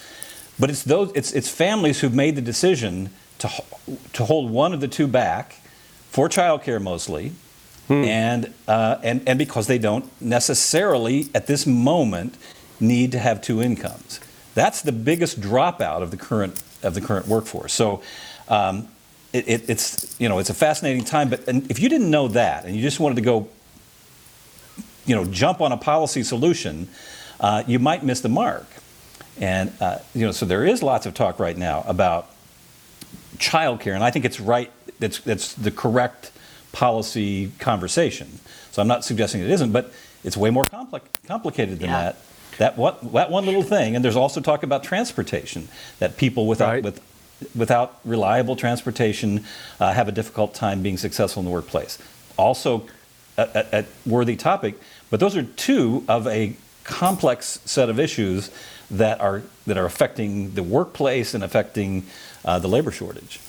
But 0.59 0.71
it's 0.71 0.83
those. 0.83 1.13
It's 1.15 1.33
it's 1.33 1.51
families 1.51 2.01
who've 2.01 2.15
made 2.15 2.35
the 2.35 2.41
decision 2.41 3.11
to 3.41 3.51
to 4.15 4.25
hold 4.25 4.51
one 4.51 4.73
of 4.73 4.81
the 4.81 4.89
two 4.89 5.07
back 5.07 5.57
for 6.09 6.31
childcare 6.31 6.81
mostly, 6.81 7.33
and 8.07 8.55
uh, 8.67 8.97
and 9.03 9.21
and 9.29 9.39
because 9.39 9.67
they 9.67 9.77
don't 9.77 10.11
necessarily 10.19 11.29
at 11.35 11.47
this 11.47 11.67
moment 11.67 12.39
need 12.81 13.13
to 13.13 13.19
have 13.19 13.43
two 13.43 13.61
incomes. 13.61 14.19
That's 14.55 14.81
the 14.81 14.93
biggest 14.93 15.43
dropout 15.43 16.01
of 16.01 16.11
the 16.11 16.17
current 16.17 16.63
of 16.83 16.95
the 16.95 17.03
current 17.03 17.29
workforce. 17.29 17.75
So. 17.75 18.01
Um, 18.49 18.89
it, 19.35 19.49
it, 19.49 19.69
it's 19.69 20.15
you 20.21 20.29
know 20.29 20.39
it's 20.39 20.51
a 20.51 20.55
fascinating 20.55 21.05
time, 21.05 21.29
but 21.29 21.49
and 21.49 21.69
if 21.69 21.81
you 21.81 21.89
didn't 21.89 22.09
know 22.09 22.29
that 22.29 22.67
and 22.67 22.77
you 22.77 22.81
just 22.81 23.01
wanted 23.01 23.17
to 23.17 23.21
go 23.21 23.49
you 25.07 25.15
know, 25.15 25.25
jump 25.25 25.61
on 25.61 25.73
a 25.73 25.77
policy 25.77 26.23
solution, 26.23 26.89
uh, 27.41 27.63
you 27.67 27.79
might 27.79 28.03
miss 28.03 28.21
the 28.21 28.29
mark. 28.29 28.67
And 29.41 29.73
uh, 29.81 29.99
you 30.15 30.25
know, 30.27 30.33
so 30.33 30.47
there 30.47 30.65
is 30.65 30.83
lots 30.83 31.07
of 31.07 31.15
talk 31.15 31.39
right 31.39 31.57
now 31.57 31.85
about 31.87 32.29
childcare, 33.39 33.95
and 33.95 34.05
I 34.05 34.11
think 34.11 34.25
it's 34.25 34.41
right. 34.41 34.71
That's 35.01 35.19
that's 35.21 35.55
the 35.55 35.71
correct 35.71 36.31
policy 36.73 37.51
conversation. 37.59 38.39
So 38.71 38.81
I'm 38.83 38.89
not 38.89 39.05
suggesting 39.05 39.41
it 39.41 39.51
isn't, 39.51 39.73
but 39.73 39.93
it's 40.23 40.37
way 40.37 40.51
more 40.51 40.65
compli- 40.65 41.01
complicated 41.27 41.79
than 41.81 41.91
Yeah. 41.91 42.03
that. 42.03 42.17
That 42.59 42.79
what 42.79 43.13
that 43.13 43.31
one 43.33 43.45
little 43.45 43.65
thing, 43.65 43.97
and 43.97 44.05
there's 44.05 44.17
also 44.17 44.41
talk 44.41 44.63
about 44.63 44.85
transportation 44.85 45.69
that 45.99 46.17
people 46.17 46.47
without 46.47 46.69
Right. 46.75 46.85
with 46.85 47.01
without 47.57 47.99
reliable 48.05 48.55
transportation 48.55 49.45
uh, 49.81 49.93
have 49.93 50.07
a 50.07 50.13
difficult 50.13 50.55
time 50.55 50.81
being 50.81 50.97
successful 50.97 51.41
in 51.41 51.45
the 51.47 51.51
workplace. 51.51 51.99
Also, 52.37 52.85
a, 53.37 53.43
a, 53.73 53.79
a 53.81 53.85
worthy 54.07 54.37
topic, 54.37 54.79
but 55.11 55.21
those 55.21 55.37
are 55.37 55.43
two 55.43 56.05
of 56.09 56.27
a 56.27 56.57
complex 56.85 57.61
set 57.65 57.89
of 57.89 57.99
issues 57.99 58.51
that 58.91 59.21
are 59.21 59.43
that 59.67 59.79
are 59.79 59.87
affecting 59.87 60.55
the 60.55 60.63
workplace 60.63 61.35
and 61.35 61.43
affecting 61.43 62.05
uh, 62.45 62.59
the 62.59 62.69
labor 62.69 62.91
shortage. 62.91 63.41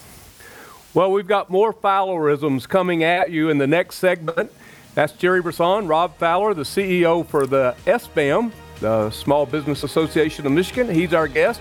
Well, 0.94 1.12
we've 1.12 1.28
got 1.28 1.50
more 1.50 1.74
Fowlerisms 1.74 2.70
coming 2.70 3.04
at 3.04 3.30
you 3.30 3.50
in 3.50 3.58
the 3.58 3.68
next 3.68 3.96
segment. 3.96 4.52
That's 4.94 5.12
Jerry 5.12 5.42
Brisson, 5.42 5.88
Rob 5.88 6.18
Fowler, 6.18 6.54
the 6.54 6.64
CEO 6.64 7.28
for 7.28 7.46
the 7.46 7.76
SBAM, 7.86 8.54
the 8.80 9.10
Small 9.10 9.46
Business 9.46 9.84
Association 9.84 10.46
of 10.46 10.54
Michigan. 10.54 10.90
He's 10.90 11.14
our 11.14 11.28
guest. 11.28 11.60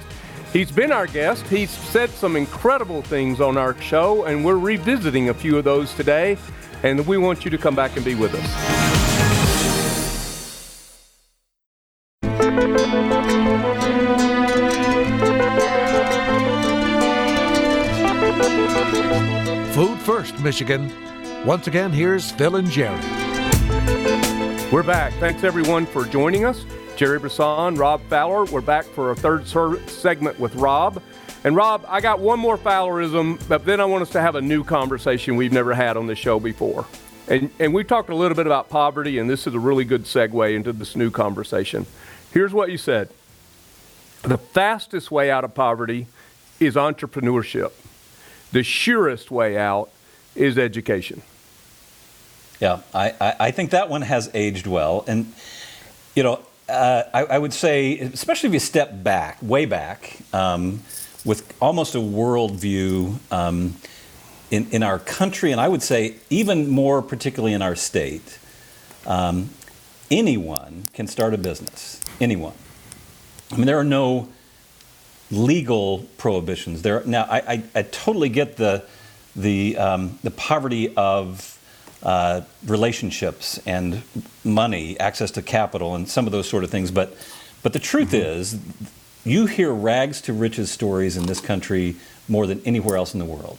He's 0.52 0.70
been 0.70 0.92
our 0.92 1.09
guest. 1.09 1.44
He's 1.48 1.70
said 1.70 2.11
some 2.11 2.37
incredible 2.37 3.02
things 3.02 3.40
on 3.40 3.57
our 3.57 3.76
show, 3.80 4.22
and 4.22 4.44
we're 4.44 4.57
revisiting 4.57 5.30
a 5.30 5.35
few 5.35 5.59
of 5.59 5.64
those 5.64 5.92
today. 5.94 6.38
And 6.85 7.04
we 7.09 7.18
want 7.18 7.44
you 7.44 7.50
to 7.50 7.59
come 7.59 7.74
back 7.74 7.96
and 7.96 8.04
be 8.04 8.14
with 8.14 8.35
us. 8.37 8.84
Michigan. 20.44 20.92
Once 21.46 21.66
again, 21.66 21.90
here's 21.90 22.30
Phil 22.30 22.57
and 22.57 22.70
Jerry. 22.70 23.00
We're 24.70 24.83
back. 24.83 25.14
Thanks 25.14 25.42
everyone 25.42 25.87
for 25.87 26.04
joining 26.04 26.44
us. 26.44 26.66
Jerry 26.96 27.18
Brisson, 27.18 27.76
Rob 27.76 28.02
Fowler. 28.11 28.44
We're 28.44 28.61
back 28.61 28.85
for 28.85 29.11
a 29.11 29.16
third 29.16 29.46
ser- 29.46 29.80
segment 29.88 30.38
with 30.38 30.54
Rob. 30.54 31.02
And 31.44 31.57
Rob, 31.57 31.85
I 31.88 32.02
got 32.02 32.20
one 32.20 32.38
more 32.38 32.59
Fowlerism, 32.59 33.40
but 33.48 33.64
then 33.64 33.80
I 33.80 33.87
want 33.87 34.02
us 34.02 34.11
to 34.11 34.20
have 34.20 34.35
a 34.35 34.42
new 34.42 34.64
conversation 34.64 35.37
we've 35.37 35.52
never 35.52 35.72
had 35.72 35.96
on 35.96 36.07
the 36.07 36.14
show 36.14 36.38
before. 36.38 36.87
And, 37.26 37.50
and 37.59 37.72
we 37.72 37.83
talked 37.83 38.11
a 38.11 38.14
little 38.14 38.37
bit 38.37 38.46
about 38.46 38.68
poverty, 38.68 39.18
and 39.18 39.30
this 39.30 39.46
is 39.46 39.54
a 39.54 39.59
really 39.59 39.85
good 39.85 40.04
segue 40.04 40.54
into 40.54 40.74
this 40.74 40.94
new 40.94 41.11
conversation. 41.11 41.87
Here's 42.33 42.52
what 42.52 42.70
you 42.70 42.76
said 42.76 43.09
The 44.22 44.38
fastest 44.38 45.11
way 45.11 45.30
out 45.30 45.42
of 45.44 45.54
poverty 45.54 46.07
is 46.61 46.74
entrepreneurship, 46.74 47.72
the 48.52 48.62
surest 48.62 49.30
way 49.30 49.57
out 49.57 49.90
is 50.35 50.59
education. 50.59 51.23
Yeah, 52.61 52.81
I, 52.94 53.35
I, 53.40 53.51
think 53.51 53.70
that 53.70 53.88
one 53.88 54.03
has 54.03 54.31
aged 54.33 54.66
well. 54.66 55.05
And, 55.07 55.33
you 56.14 56.23
know, 56.23 56.40
uh, 56.68 57.03
I, 57.12 57.25
I 57.25 57.38
would 57.38 57.53
say, 57.53 57.99
especially 57.99 58.49
if 58.49 58.55
you 58.55 58.61
step 58.61 59.03
back, 59.03 59.38
way 59.42 59.66
back, 59.66 60.18
um, 60.33 60.81
with 61.25 61.53
almost 61.61 61.94
a 61.94 61.99
worldview 61.99 63.18
um, 63.33 63.75
in, 64.51 64.68
in 64.70 64.83
our 64.83 64.99
country, 64.99 65.53
and 65.53 65.61
I 65.61 65.68
would 65.68 65.83
say 65.83 66.16
even 66.31 66.68
more 66.68 67.03
particularly 67.03 67.55
in 67.55 67.62
our 67.62 67.75
state, 67.75 68.38
um, 69.07 69.51
anyone 70.11 70.88
can 70.92 71.07
start 71.07 71.35
a 71.35 71.38
business. 71.38 72.01
Anyone. 72.20 72.55
I 73.51 73.57
mean, 73.57 73.66
there 73.66 73.79
are 73.79 73.85
no 73.85 74.29
legal 75.31 76.07
prohibitions. 76.18 76.83
There 76.83 77.03
now, 77.05 77.25
I, 77.25 77.38
I, 77.38 77.62
I 77.75 77.83
totally 77.83 78.29
get 78.29 78.57
the 78.57 78.85
the 79.37 79.77
um, 79.77 80.18
the 80.23 80.31
poverty 80.31 80.94
of 80.97 81.59
uh, 82.03 82.42
relationships 82.66 83.59
and 83.66 84.03
money, 84.44 84.99
access 85.01 85.31
to 85.33 85.42
capital, 85.42 85.94
and 85.94 86.09
some 86.09 86.27
of 86.27 86.33
those 86.33 86.49
sort 86.49 86.64
of 86.64 86.70
things. 86.70 86.90
But 86.90 87.16
but 87.62 87.73
the 87.73 87.79
truth 87.79 88.14
is, 88.14 88.59
you 89.25 89.47
hear 89.47 89.73
rags 89.73 90.20
to 90.23 90.33
riches 90.33 90.70
stories 90.70 91.16
in 91.16 91.27
this 91.27 91.40
country 91.40 91.97
more 92.29 92.47
than 92.47 92.61
anywhere 92.64 92.97
else 92.97 93.14
in 93.14 93.20
the 93.20 93.27
world. 93.27 93.59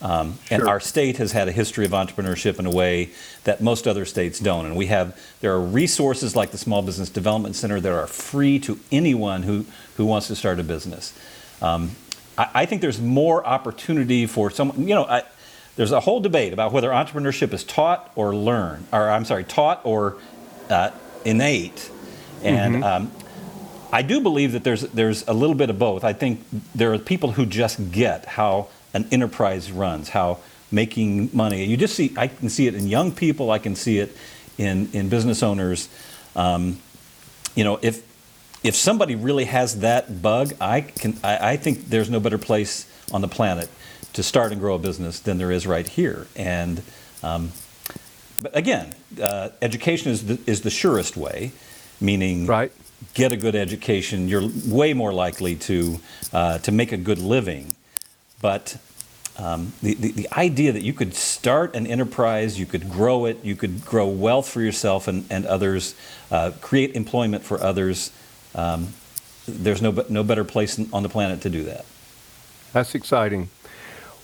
Um, 0.00 0.38
And 0.50 0.64
our 0.64 0.80
state 0.80 1.18
has 1.18 1.32
had 1.32 1.48
a 1.48 1.52
history 1.52 1.84
of 1.84 1.92
entrepreneurship 1.92 2.58
in 2.58 2.66
a 2.66 2.70
way 2.70 3.10
that 3.44 3.60
most 3.60 3.86
other 3.86 4.04
states 4.04 4.40
don't. 4.40 4.66
And 4.66 4.76
we 4.76 4.86
have 4.86 5.16
there 5.40 5.52
are 5.52 5.60
resources 5.60 6.34
like 6.34 6.50
the 6.50 6.58
Small 6.58 6.82
Business 6.82 7.08
Development 7.08 7.54
Center 7.54 7.80
that 7.80 7.92
are 7.92 8.08
free 8.08 8.58
to 8.60 8.80
anyone 8.90 9.44
who 9.44 9.64
who 9.96 10.06
wants 10.06 10.26
to 10.26 10.34
start 10.34 10.58
a 10.58 10.64
business. 10.64 11.12
Um, 11.60 11.90
I, 12.38 12.50
I 12.54 12.66
think 12.66 12.82
there's 12.82 13.00
more 13.00 13.44
opportunity 13.44 14.26
for 14.26 14.50
someone. 14.50 14.86
You 14.88 14.94
know, 14.94 15.04
I, 15.04 15.22
there's 15.76 15.92
a 15.92 16.00
whole 16.00 16.20
debate 16.20 16.52
about 16.52 16.72
whether 16.72 16.90
entrepreneurship 16.90 17.52
is 17.52 17.64
taught 17.64 18.12
or 18.14 18.34
learned, 18.34 18.86
or 18.92 19.10
I'm 19.10 19.24
sorry, 19.24 19.44
taught 19.44 19.80
or 19.84 20.16
uh, 20.68 20.90
innate. 21.24 21.90
And 22.42 22.82
um, 22.84 23.12
I 23.92 24.02
do 24.02 24.20
believe 24.20 24.52
that 24.52 24.64
there's 24.64 24.82
there's 24.82 25.26
a 25.28 25.32
little 25.32 25.54
bit 25.54 25.70
of 25.70 25.78
both. 25.78 26.04
I 26.04 26.12
think 26.12 26.44
there 26.74 26.92
are 26.92 26.98
people 26.98 27.32
who 27.32 27.46
just 27.46 27.92
get 27.92 28.24
how 28.24 28.68
an 28.94 29.06
enterprise 29.10 29.70
runs, 29.70 30.10
how 30.10 30.38
making 30.70 31.30
money. 31.32 31.64
You 31.64 31.76
just 31.76 31.94
see 31.94 32.12
I 32.16 32.28
can 32.28 32.48
see 32.48 32.66
it 32.66 32.74
in 32.74 32.88
young 32.88 33.12
people. 33.12 33.50
I 33.50 33.58
can 33.58 33.76
see 33.76 33.98
it 33.98 34.16
in 34.58 34.88
in 34.92 35.08
business 35.08 35.42
owners. 35.42 35.88
Um, 36.34 36.80
you 37.54 37.64
know, 37.64 37.78
if 37.82 38.02
if 38.62 38.76
somebody 38.76 39.14
really 39.14 39.44
has 39.46 39.80
that 39.80 40.22
bug, 40.22 40.52
I 40.60 40.82
can 40.82 41.18
I, 41.24 41.52
I 41.52 41.56
think 41.56 41.88
there's 41.88 42.10
no 42.10 42.20
better 42.20 42.38
place 42.38 42.86
on 43.12 43.20
the 43.20 43.28
planet 43.28 43.68
to 44.12 44.22
start 44.22 44.52
and 44.52 44.60
grow 44.60 44.74
a 44.74 44.78
business 44.78 45.20
than 45.20 45.38
there 45.38 45.50
is 45.50 45.66
right 45.66 45.86
here. 45.86 46.26
And 46.36 46.82
um, 47.22 47.52
but 48.40 48.56
again, 48.56 48.94
uh, 49.20 49.50
education 49.60 50.12
is 50.12 50.26
the, 50.26 50.38
is 50.46 50.62
the 50.62 50.70
surest 50.70 51.16
way, 51.16 51.52
meaning 52.00 52.46
Right. 52.46 52.72
get 53.14 53.32
a 53.32 53.36
good 53.36 53.54
education, 53.54 54.28
you're 54.28 54.48
way 54.66 54.94
more 54.94 55.12
likely 55.12 55.54
to 55.56 56.00
uh, 56.32 56.58
to 56.58 56.72
make 56.72 56.92
a 56.92 56.96
good 56.96 57.18
living. 57.18 57.74
But 58.40 58.76
um, 59.38 59.72
the, 59.82 59.94
the, 59.94 60.12
the 60.12 60.28
idea 60.32 60.72
that 60.72 60.82
you 60.82 60.92
could 60.92 61.14
start 61.14 61.74
an 61.74 61.86
enterprise, 61.86 62.58
you 62.58 62.66
could 62.66 62.90
grow 62.90 63.24
it, 63.24 63.42
you 63.44 63.56
could 63.56 63.84
grow 63.84 64.06
wealth 64.06 64.48
for 64.48 64.60
yourself 64.60 65.08
and, 65.08 65.24
and 65.30 65.46
others, 65.46 65.94
uh, 66.30 66.50
create 66.60 66.94
employment 66.94 67.42
for 67.42 67.60
others, 67.62 68.10
um, 68.54 68.88
there's 69.46 69.82
no, 69.82 70.04
no 70.08 70.22
better 70.22 70.44
place 70.44 70.80
on 70.92 71.02
the 71.02 71.08
planet 71.08 71.40
to 71.42 71.50
do 71.50 71.64
that. 71.64 71.84
That's 72.72 72.94
exciting. 72.94 73.50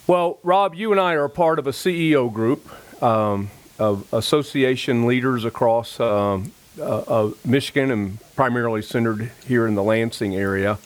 Well, 0.06 0.38
Rob, 0.42 0.74
you 0.74 0.92
and 0.92 1.00
I 1.00 1.14
are 1.14 1.28
part 1.28 1.58
of 1.58 1.66
a 1.66 1.72
CEO 1.72 2.32
group 2.32 2.66
um, 3.02 3.50
of 3.78 4.10
association 4.12 5.06
leaders 5.06 5.44
across 5.44 6.00
um, 6.00 6.52
uh, 6.80 7.30
Michigan 7.44 7.90
and 7.90 8.18
primarily 8.34 8.82
centered 8.82 9.30
here 9.46 9.66
in 9.66 9.74
the 9.74 9.82
Lansing 9.82 10.34
area. 10.34 10.78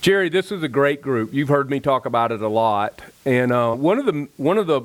Jerry, 0.00 0.28
this 0.28 0.52
is 0.52 0.62
a 0.62 0.68
great 0.68 1.02
group. 1.02 1.32
You've 1.32 1.48
heard 1.48 1.70
me 1.70 1.80
talk 1.80 2.06
about 2.06 2.32
it 2.32 2.40
a 2.40 2.48
lot, 2.48 3.02
and 3.24 3.52
uh, 3.52 3.74
one 3.74 3.98
of 3.98 4.06
the 4.06 4.28
one 4.36 4.56
of 4.56 4.66
the 4.68 4.82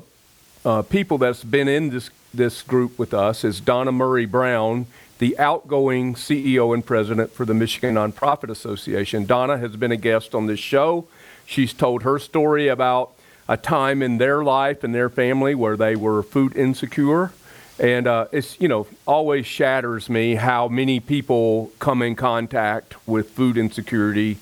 uh, 0.65 0.81
people 0.81 1.17
that's 1.17 1.43
been 1.43 1.67
in 1.67 1.89
this 1.89 2.09
this 2.33 2.63
group 2.63 2.97
with 2.97 3.13
us 3.13 3.43
is 3.43 3.59
Donna 3.59 3.91
Murray 3.91 4.25
Brown, 4.25 4.87
the 5.23 5.39
outgoing 5.39 6.15
CEO 6.15 6.73
and 6.73 6.85
president 6.85 7.31
for 7.31 7.45
the 7.45 7.53
Michigan 7.53 7.95
Nonprofit 7.95 8.49
Association. 8.49 9.25
Donna 9.25 9.57
has 9.57 9.77
been 9.77 9.93
a 9.93 9.95
guest 9.95 10.35
on 10.35 10.47
this 10.47 10.59
show. 10.59 11.07
She's 11.45 11.71
told 11.71 12.03
her 12.03 12.19
story 12.19 12.67
about 12.67 13.13
a 13.47 13.55
time 13.55 14.01
in 14.01 14.17
their 14.17 14.43
life 14.43 14.83
and 14.83 14.93
their 14.93 15.09
family 15.09 15.55
where 15.55 15.77
they 15.77 15.95
were 15.95 16.23
food 16.23 16.57
insecure. 16.57 17.31
And 17.79 18.05
uh, 18.05 18.27
it's, 18.33 18.59
you 18.59 18.67
know, 18.67 18.85
always 19.05 19.45
shatters 19.45 20.09
me 20.09 20.35
how 20.35 20.67
many 20.67 20.99
people 20.99 21.71
come 21.79 22.01
in 22.01 22.17
contact 22.17 22.95
with 23.07 23.29
food 23.29 23.57
insecurity 23.57 24.39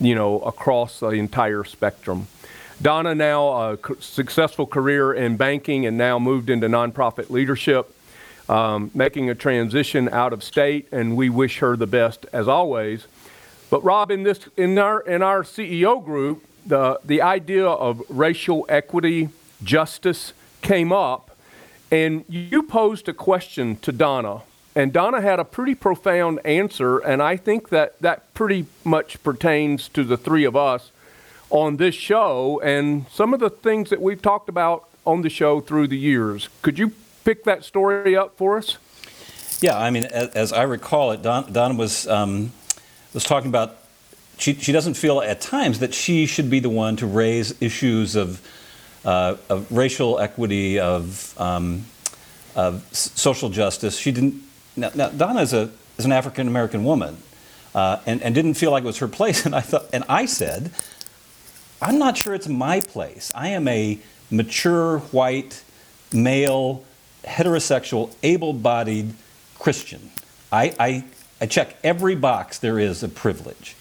you 0.00 0.16
know, 0.16 0.40
across 0.40 0.98
the 0.98 1.10
entire 1.10 1.62
spectrum. 1.62 2.26
Donna 2.82 3.14
now 3.14 3.70
a 3.70 3.78
successful 4.00 4.66
career 4.66 5.14
in 5.14 5.36
banking 5.36 5.86
and 5.86 5.96
now 5.96 6.18
moved 6.18 6.50
into 6.50 6.66
nonprofit 6.66 7.30
leadership, 7.30 7.94
um, 8.48 8.90
making 8.94 9.30
a 9.30 9.34
transition 9.34 10.08
out 10.08 10.32
of 10.32 10.42
state, 10.42 10.88
and 10.92 11.16
we 11.16 11.28
wish 11.28 11.58
her 11.58 11.76
the 11.76 11.86
best 11.86 12.26
as 12.32 12.48
always. 12.48 13.06
But 13.70 13.84
Rob, 13.84 14.10
in 14.10 14.22
this 14.22 14.48
in 14.56 14.78
our 14.78 15.00
in 15.00 15.22
our 15.22 15.42
CEO 15.42 16.04
group, 16.04 16.44
the 16.66 17.00
the 17.04 17.22
idea 17.22 17.66
of 17.66 18.02
racial 18.08 18.66
equity, 18.68 19.28
justice 19.62 20.32
came 20.62 20.92
up, 20.92 21.36
and 21.90 22.24
you 22.28 22.62
posed 22.62 23.08
a 23.08 23.14
question 23.14 23.76
to 23.76 23.92
Donna 23.92 24.42
and 24.78 24.92
Donna 24.92 25.20
had 25.20 25.40
a 25.40 25.44
pretty 25.44 25.74
profound 25.74 26.38
answer, 26.44 26.98
and 26.98 27.20
I 27.20 27.36
think 27.36 27.70
that 27.70 28.00
that 28.00 28.32
pretty 28.32 28.66
much 28.84 29.20
pertains 29.24 29.88
to 29.88 30.04
the 30.04 30.16
three 30.16 30.44
of 30.44 30.54
us 30.54 30.92
on 31.50 31.78
this 31.78 31.96
show 31.96 32.60
and 32.62 33.06
some 33.10 33.34
of 33.34 33.40
the 33.40 33.50
things 33.50 33.90
that 33.90 34.00
we've 34.00 34.22
talked 34.22 34.48
about 34.48 34.88
on 35.04 35.22
the 35.22 35.30
show 35.30 35.60
through 35.60 35.88
the 35.88 35.98
years. 35.98 36.48
Could 36.62 36.78
you 36.78 36.92
pick 37.24 37.44
that 37.44 37.64
story 37.64 38.16
up 38.16 38.36
for 38.36 38.58
us? 38.58 38.78
Yeah, 39.60 39.78
I 39.78 39.90
mean, 39.90 40.04
as, 40.04 40.28
as 40.30 40.52
I 40.52 40.62
recall 40.62 41.12
it, 41.12 41.22
Don, 41.22 41.52
Donna 41.52 41.74
was 41.74 42.06
um, 42.06 42.52
was 43.12 43.24
talking 43.24 43.48
about 43.48 43.76
she 44.38 44.54
she 44.54 44.72
doesn't 44.72 44.94
feel 44.94 45.20
at 45.20 45.40
times 45.40 45.80
that 45.80 45.94
she 45.94 46.26
should 46.26 46.48
be 46.48 46.60
the 46.60 46.68
one 46.68 46.96
to 46.96 47.06
raise 47.06 47.60
issues 47.60 48.14
of 48.14 48.40
uh, 49.04 49.36
of 49.48 49.70
racial 49.72 50.18
equity, 50.18 50.78
of 50.78 51.38
um, 51.40 51.86
of 52.54 52.84
social 52.92 53.48
justice. 53.48 53.98
She 53.98 54.12
didn't 54.12 54.48
now, 54.78 54.90
now 54.94 55.08
Donna 55.08 55.42
is, 55.42 55.52
a, 55.52 55.70
is 55.98 56.04
an 56.04 56.12
African 56.12 56.48
American 56.48 56.84
woman 56.84 57.18
uh, 57.74 57.98
and, 58.06 58.22
and 58.22 58.34
didn't 58.34 58.54
feel 58.54 58.70
like 58.70 58.84
it 58.84 58.86
was 58.86 58.98
her 58.98 59.08
place. 59.08 59.44
And 59.46 59.54
I, 59.54 59.60
thought, 59.60 59.86
and 59.92 60.04
I 60.08 60.26
said, 60.26 60.70
I'm 61.82 61.98
not 61.98 62.16
sure 62.16 62.34
it's 62.34 62.48
my 62.48 62.80
place. 62.80 63.32
I 63.34 63.48
am 63.48 63.68
a 63.68 63.98
mature, 64.30 64.98
white, 64.98 65.62
male, 66.12 66.84
heterosexual, 67.28 68.14
able 68.22 68.52
bodied 68.52 69.14
Christian. 69.58 70.10
I, 70.50 70.74
I, 70.78 71.04
I 71.40 71.46
check 71.46 71.76
every 71.84 72.14
box 72.14 72.58
there 72.58 72.78
is 72.78 73.02
of 73.02 73.14
privilege. 73.14 73.76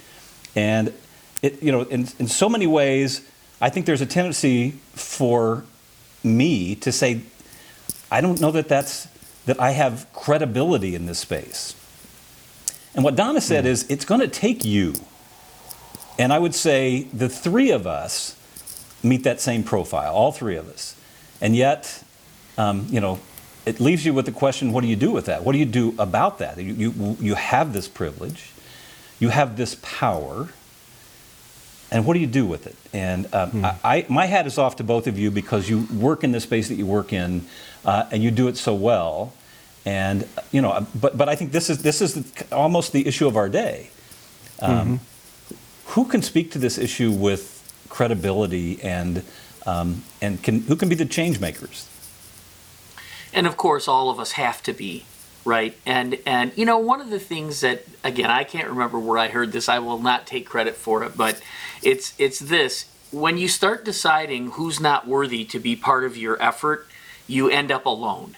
And 0.56 0.94
it, 1.42 1.64
you 1.64 1.72
know, 1.72 1.82
in, 1.82 2.08
in 2.20 2.28
so 2.28 2.50
many 2.50 2.68
ways, 2.68 3.28
I 3.62 3.70
think 3.70 3.86
there's 3.86 4.02
a 4.02 4.06
tendency 4.06 4.72
for 4.94 5.64
me 6.24 6.76
to 6.76 6.92
say, 6.92 7.22
I 8.12 8.22
don't 8.22 8.40
know 8.42 8.52
that 8.52 8.68
that's 8.68 9.08
that 9.48 9.60
I 9.62 9.72
have 9.72 10.08
credibility 10.14 10.94
in 10.94 11.06
this 11.06 11.20
space. 11.20 11.74
And 12.94 13.04
what 13.04 13.16
Donna 13.16 13.40
said 13.40 13.64
mm. 13.64 13.70
is, 13.70 13.90
it's 13.90 14.04
going 14.04 14.20
to 14.20 14.28
take 14.28 14.66
you. 14.66 14.94
And 16.20 16.34
I 16.34 16.40
would 16.40 16.54
say 16.54 17.04
the 17.14 17.30
three 17.30 17.72
of 17.72 17.88
us 17.88 18.36
meet 19.02 19.24
that 19.24 19.40
same 19.40 19.64
profile, 19.64 20.14
all 20.14 20.34
three 20.34 20.58
of 20.58 20.68
us. 20.68 20.96
And 21.40 21.56
yet, 21.56 22.04
um, 22.58 22.88
you 22.90 23.00
know, 23.00 23.20
it 23.68 23.80
leaves 23.82 24.06
you 24.06 24.14
with 24.14 24.26
the 24.26 24.32
question 24.32 24.72
what 24.72 24.82
do 24.82 24.88
you 24.88 24.96
do 24.96 25.12
with 25.12 25.26
that? 25.26 25.44
What 25.44 25.52
do 25.52 25.60
you 25.60 25.66
do 25.66 25.94
about 26.00 26.40
that? 26.40 26.58
You, 26.58 26.74
you, 26.74 27.18
you 27.20 27.36
have 27.36 27.74
this 27.74 27.88
privilege, 27.88 28.52
you 29.20 29.30
have 29.30 29.58
this 29.58 29.76
power, 29.82 30.50
and 31.92 32.06
what 32.06 32.14
do 32.14 32.20
you 32.20 32.28
do 32.28 32.46
with 32.46 32.66
it? 32.68 32.76
And 32.94 33.34
um, 33.34 33.50
hmm. 33.52 33.66
I, 33.66 33.76
I, 33.84 34.06
my 34.10 34.26
hat 34.26 34.48
is 34.48 34.58
off 34.58 34.78
to 34.78 34.84
both 34.84 35.08
of 35.08 35.20
you 35.20 35.32
because 35.32 35.70
you 35.70 35.88
work 35.94 36.24
in 36.24 36.32
the 36.32 36.40
space 36.40 36.70
that 36.70 36.76
you 36.76 36.86
work 36.86 37.14
in, 37.14 37.46
uh, 37.86 38.08
and 38.12 38.24
you 38.24 38.32
do 38.32 38.48
it 38.48 38.58
so 38.58 38.74
well. 38.74 39.34
And 39.86 40.28
you 40.52 40.62
know, 40.62 40.86
but 41.00 41.18
but 41.18 41.30
I 41.30 41.36
think 41.36 41.54
this 41.54 41.70
is 41.70 41.82
this 41.82 42.02
is 42.02 42.34
almost 42.52 42.92
the 42.92 43.08
issue 43.08 43.26
of 43.26 43.38
our 43.38 43.48
day. 43.48 43.90
Um, 44.60 45.00
mm-hmm. 45.00 45.92
Who 45.94 46.06
can 46.06 46.22
speak 46.22 46.52
to 46.52 46.60
this 46.60 46.78
issue 46.78 47.12
with 47.12 47.54
credibility 47.88 48.82
and 48.82 49.24
um, 49.66 50.04
and 50.22 50.44
can 50.44 50.62
who 50.62 50.76
can 50.76 50.90
be 50.90 50.96
the 50.96 51.06
change 51.06 51.40
makers? 51.40 51.88
And 53.38 53.46
of 53.46 53.56
course, 53.56 53.88
all 53.88 54.10
of 54.10 54.20
us 54.20 54.32
have 54.32 54.64
to 54.64 54.74
be 54.74 55.06
right. 55.46 55.78
And 55.86 56.18
and 56.26 56.52
you 56.56 56.66
know, 56.66 56.80
one 56.80 57.02
of 57.02 57.12
the 57.12 57.20
things 57.20 57.62
that 57.62 57.84
again, 58.04 58.32
I 58.32 58.44
can't 58.44 58.68
remember 58.68 58.98
where 58.98 59.20
I 59.20 59.28
heard 59.28 59.52
this. 59.52 59.70
I 59.70 59.78
will 59.78 60.00
not 60.00 60.26
take 60.26 60.48
credit 60.48 60.76
for 60.76 61.04
it, 61.04 61.16
but 61.16 61.40
it's 61.84 62.16
it's 62.18 62.40
this. 62.40 62.86
When 63.12 63.38
you 63.38 63.48
start 63.48 63.86
deciding 63.86 64.52
who's 64.52 64.80
not 64.80 65.08
worthy 65.08 65.46
to 65.46 65.60
be 65.60 65.76
part 65.76 66.04
of 66.04 66.18
your 66.18 66.42
effort, 66.42 66.88
you 67.28 67.48
end 67.48 67.72
up 67.72 67.86
alone 67.86 68.36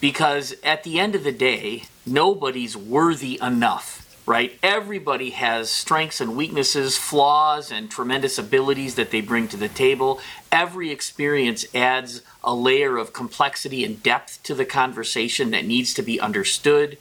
because 0.00 0.56
at 0.64 0.82
the 0.82 0.98
end 0.98 1.14
of 1.14 1.22
the 1.22 1.32
day, 1.32 1.84
nobody's 2.04 2.76
worthy 2.76 3.38
enough, 3.40 4.03
right? 4.26 4.58
Everybody 4.62 5.30
has 5.30 5.70
strengths 5.70 6.20
and 6.20 6.36
weaknesses, 6.36 6.96
flaws, 6.96 7.70
and 7.70 7.90
tremendous 7.90 8.38
abilities 8.38 8.94
that 8.94 9.10
they 9.10 9.20
bring 9.20 9.48
to 9.48 9.56
the 9.56 9.68
table. 9.68 10.20
Every 10.50 10.90
experience 10.90 11.66
adds 11.74 12.22
a 12.42 12.54
layer 12.54 12.96
of 12.96 13.12
complexity 13.12 13.84
and 13.84 14.02
depth 14.02 14.42
to 14.44 14.54
the 14.54 14.64
conversation 14.64 15.50
that 15.50 15.66
needs 15.66 15.92
to 15.94 16.02
be 16.02 16.18
understood. 16.18 16.96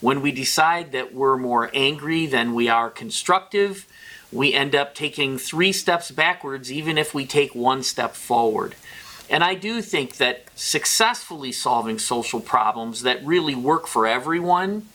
When 0.00 0.22
we 0.22 0.30
decide 0.30 0.92
that 0.92 1.12
we're 1.12 1.36
more 1.36 1.70
angry 1.74 2.26
than 2.26 2.54
we 2.54 2.68
are 2.68 2.90
constructive, 2.90 3.86
we 4.30 4.54
end 4.54 4.76
up 4.76 4.94
taking 4.94 5.38
three 5.38 5.72
steps 5.72 6.10
backwards, 6.12 6.70
even 6.70 6.96
if 6.96 7.12
we 7.12 7.26
take 7.26 7.54
one 7.54 7.82
step 7.82 8.14
forward. 8.14 8.76
And 9.30 9.42
I 9.42 9.54
do 9.54 9.82
think 9.82 10.16
that 10.16 10.44
successfully 10.54 11.50
solving 11.50 11.98
social 11.98 12.40
problems 12.40 13.02
that 13.02 13.24
really 13.24 13.54
work 13.54 13.86
for 13.86 14.06
everyone 14.06 14.88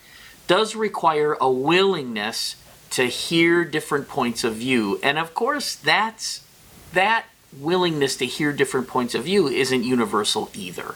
does 0.48 0.76
require 0.76 1.38
a 1.40 1.50
willingness 1.50 2.56
to 2.92 3.06
hear 3.06 3.66
different 3.66 4.08
points 4.08 4.44
of 4.44 4.56
view. 4.56 5.00
And 5.02 5.18
of 5.18 5.34
course, 5.34 5.76
that's 5.76 6.46
that 6.94 7.26
willingness 7.58 8.16
to 8.18 8.26
hear 8.26 8.54
different 8.54 8.88
points 8.88 9.16
of 9.16 9.24
view 9.24 9.48
isn't 9.48 9.84
universal 9.84 10.50
either. 10.54 10.96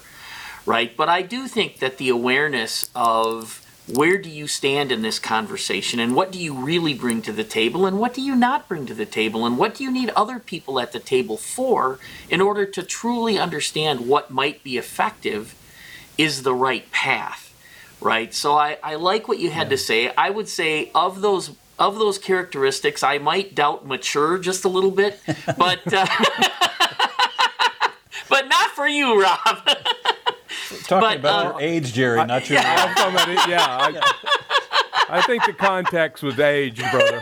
Right? 0.65 0.95
But 0.95 1.09
I 1.09 1.21
do 1.21 1.47
think 1.47 1.79
that 1.79 1.97
the 1.97 2.09
awareness 2.09 2.89
of 2.93 3.65
where 3.87 4.17
do 4.17 4.29
you 4.29 4.47
stand 4.47 4.91
in 4.91 5.01
this 5.01 5.17
conversation 5.17 5.99
and 5.99 6.13
what 6.13 6.31
do 6.31 6.39
you 6.39 6.53
really 6.53 6.93
bring 6.93 7.21
to 7.21 7.31
the 7.31 7.43
table 7.43 7.85
and 7.85 7.97
what 7.97 8.13
do 8.13 8.21
you 8.21 8.35
not 8.35 8.67
bring 8.67 8.85
to 8.85 8.93
the 8.93 9.05
table 9.05 9.45
and 9.45 9.57
what 9.57 9.75
do 9.75 9.83
you 9.83 9.89
need 9.89 10.09
other 10.09 10.39
people 10.39 10.79
at 10.79 10.91
the 10.91 10.99
table 10.99 11.37
for 11.37 11.97
in 12.29 12.41
order 12.41 12.65
to 12.65 12.83
truly 12.83 13.39
understand 13.39 14.07
what 14.07 14.29
might 14.29 14.61
be 14.61 14.77
effective 14.77 15.55
is 16.17 16.43
the 16.43 16.53
right 16.53 16.91
path 16.91 17.46
right 18.01 18.33
so 18.33 18.55
i, 18.55 18.77
I 18.83 18.95
like 18.95 19.27
what 19.27 19.39
you 19.39 19.49
had 19.49 19.67
yeah. 19.67 19.71
to 19.71 19.77
say 19.77 20.13
i 20.15 20.29
would 20.29 20.47
say 20.47 20.91
of 20.93 21.21
those 21.21 21.51
of 21.79 21.99
those 21.99 22.17
characteristics 22.17 23.03
i 23.03 23.17
might 23.17 23.55
doubt 23.55 23.85
mature 23.87 24.37
just 24.37 24.65
a 24.65 24.69
little 24.69 24.91
bit 24.91 25.19
but 25.57 25.81
uh, 25.93 26.05
but 28.29 28.47
not 28.47 28.71
for 28.71 28.87
you 28.87 29.21
rob 29.21 29.67
Talking 30.87 30.99
but, 30.99 31.17
about 31.19 31.45
uh, 31.45 31.49
your 31.59 31.61
age, 31.61 31.93
Jerry, 31.93 32.25
not 32.25 32.49
your 32.49 32.59
yeah. 32.61 33.29
age. 33.29 33.39
yeah, 33.47 33.65
I, 33.69 35.17
I 35.17 35.21
think 35.21 35.45
the 35.45 35.53
context 35.53 36.23
was 36.23 36.39
age, 36.39 36.79
brother. 36.91 37.21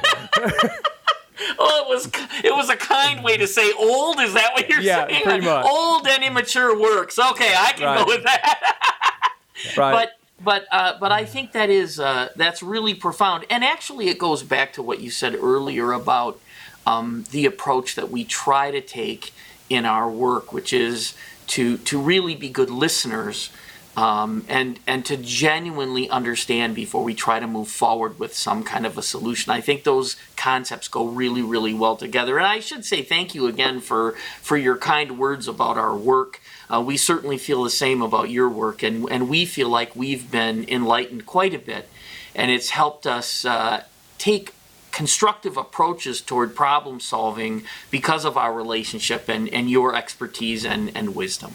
well, 1.58 1.84
it 1.84 1.88
was 1.88 2.12
it 2.44 2.56
was 2.56 2.70
a 2.70 2.76
kind 2.76 3.24
way 3.24 3.38
to 3.38 3.48
say 3.48 3.72
old. 3.74 4.20
Is 4.20 4.34
that 4.34 4.54
what 4.54 4.70
you're 4.70 4.82
yeah, 4.82 5.08
saying? 5.08 5.24
pretty 5.24 5.46
much. 5.46 5.66
Old 5.66 6.08
and 6.08 6.24
immature 6.24 6.80
works. 6.80 7.20
Okay, 7.20 7.54
I 7.56 7.74
can 7.74 7.86
right. 7.86 8.00
go 8.00 8.06
with 8.06 8.24
that. 8.24 9.32
right. 9.78 9.92
But 9.92 10.12
but 10.44 10.66
uh, 10.72 10.98
but 11.00 11.12
I 11.12 11.26
think 11.26 11.54
that 11.54 11.70
is 11.70 12.00
uh, 12.00 12.30
that's 12.36 12.62
really 12.62 12.94
profound, 12.94 13.46
and 13.50 13.64
actually 13.64 14.10
it 14.10 14.20
goes 14.20 14.44
back 14.44 14.74
to 14.74 14.84
what 14.84 15.00
you 15.00 15.10
said 15.10 15.36
earlier 15.36 15.92
about 15.92 16.40
um, 16.86 17.26
the 17.32 17.46
approach 17.46 17.96
that 17.96 18.10
we 18.10 18.24
try 18.24 18.72
to 18.72 18.82
take 18.82 19.34
in 19.70 19.86
our 19.86 20.10
work, 20.10 20.52
which 20.54 20.74
is 20.74 21.16
to 21.48 21.78
to 21.78 22.00
really 22.00 22.36
be 22.36 22.50
good 22.50 22.70
listeners 22.70 23.50
um, 23.98 24.46
and 24.50 24.80
and 24.86 25.06
to 25.06 25.18
genuinely 25.18 26.10
understand 26.10 26.76
before 26.76 27.04
we 27.04 27.14
try 27.14 27.40
to 27.40 27.48
move 27.48 27.68
forward 27.68 28.20
with 28.20 28.36
some 28.36 28.64
kind 28.64 28.86
of 28.86 28.98
a 28.98 29.02
solution. 29.02 29.52
I 29.52 29.62
think 29.62 29.84
those 29.84 30.18
concepts 30.36 30.88
go 30.88 31.06
really 31.08 31.42
really 31.42 31.74
well 31.74 31.96
together. 31.96 32.38
And 32.38 32.46
I 32.46 32.60
should 32.60 32.84
say 32.86 33.02
thank 33.02 33.34
you 33.34 33.48
again 33.48 33.80
for 33.80 34.16
for 34.42 34.58
your 34.58 34.78
kind 34.78 35.18
words 35.18 35.48
about 35.48 35.78
our 35.78 35.96
work. 35.96 36.42
Uh, 36.72 36.82
we 36.82 36.98
certainly 36.98 37.38
feel 37.38 37.64
the 37.64 37.70
same 37.70 38.02
about 38.02 38.30
your 38.30 38.50
work, 38.50 38.84
and 38.84 39.10
and 39.10 39.30
we 39.30 39.46
feel 39.46 39.70
like 39.70 39.96
we've 39.96 40.32
been 40.32 40.68
enlightened 40.68 41.26
quite 41.26 41.54
a 41.54 41.60
bit, 41.60 41.90
and 42.34 42.52
it's 42.52 42.70
helped 42.70 43.06
us 43.06 43.46
uh, 43.46 43.84
take 44.18 44.54
constructive 44.96 45.58
approaches 45.58 46.22
toward 46.22 46.56
problem 46.56 47.02
solving 47.02 47.64
because 47.92 48.24
of 48.24 48.38
our 48.38 48.54
relationship 48.54 49.28
and, 49.28 49.50
and 49.50 49.70
your 49.70 49.94
expertise 49.94 50.64
and, 50.66 50.90
and 50.96 51.14
wisdom. 51.14 51.52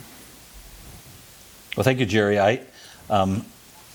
Well, 1.75 1.85
thank 1.85 2.01
you, 2.01 2.05
Jerry. 2.05 2.39
I, 2.39 2.61
um, 3.09 3.47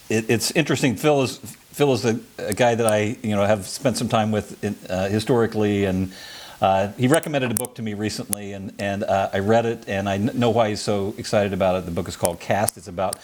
it, 0.09 0.27
it's 0.29 0.49
interesting. 0.51 0.95
Phil 0.95 1.21
is 1.21 1.37
Phil 1.73 1.93
is 1.93 2.05
a, 2.05 2.19
a, 2.39 2.53
guy 2.53 2.73
that 2.73 2.87
I 2.87 3.17
you 3.21 3.35
know 3.35 3.45
have 3.45 3.67
spent 3.67 3.97
some 3.97 4.09
time 4.09 4.31
with 4.31 4.63
in, 4.63 4.75
uh, 4.89 5.09
historically, 5.09 5.85
and 5.85 6.11
uh, 6.65 6.91
he 6.93 7.07
recommended 7.07 7.51
a 7.51 7.53
book 7.53 7.75
to 7.75 7.83
me 7.83 7.93
recently, 7.93 8.53
and 8.53 8.73
and 8.79 9.03
uh, 9.03 9.29
I 9.31 9.37
read 9.37 9.67
it, 9.67 9.87
and 9.87 10.09
I 10.09 10.17
know 10.17 10.49
why 10.49 10.69
he's 10.69 10.81
so 10.81 11.13
excited 11.15 11.53
about 11.53 11.75
it. 11.75 11.85
The 11.85 11.91
book 11.91 12.07
is 12.07 12.15
called 12.15 12.39
Caste. 12.39 12.75
It's 12.77 12.87
about 12.87 13.19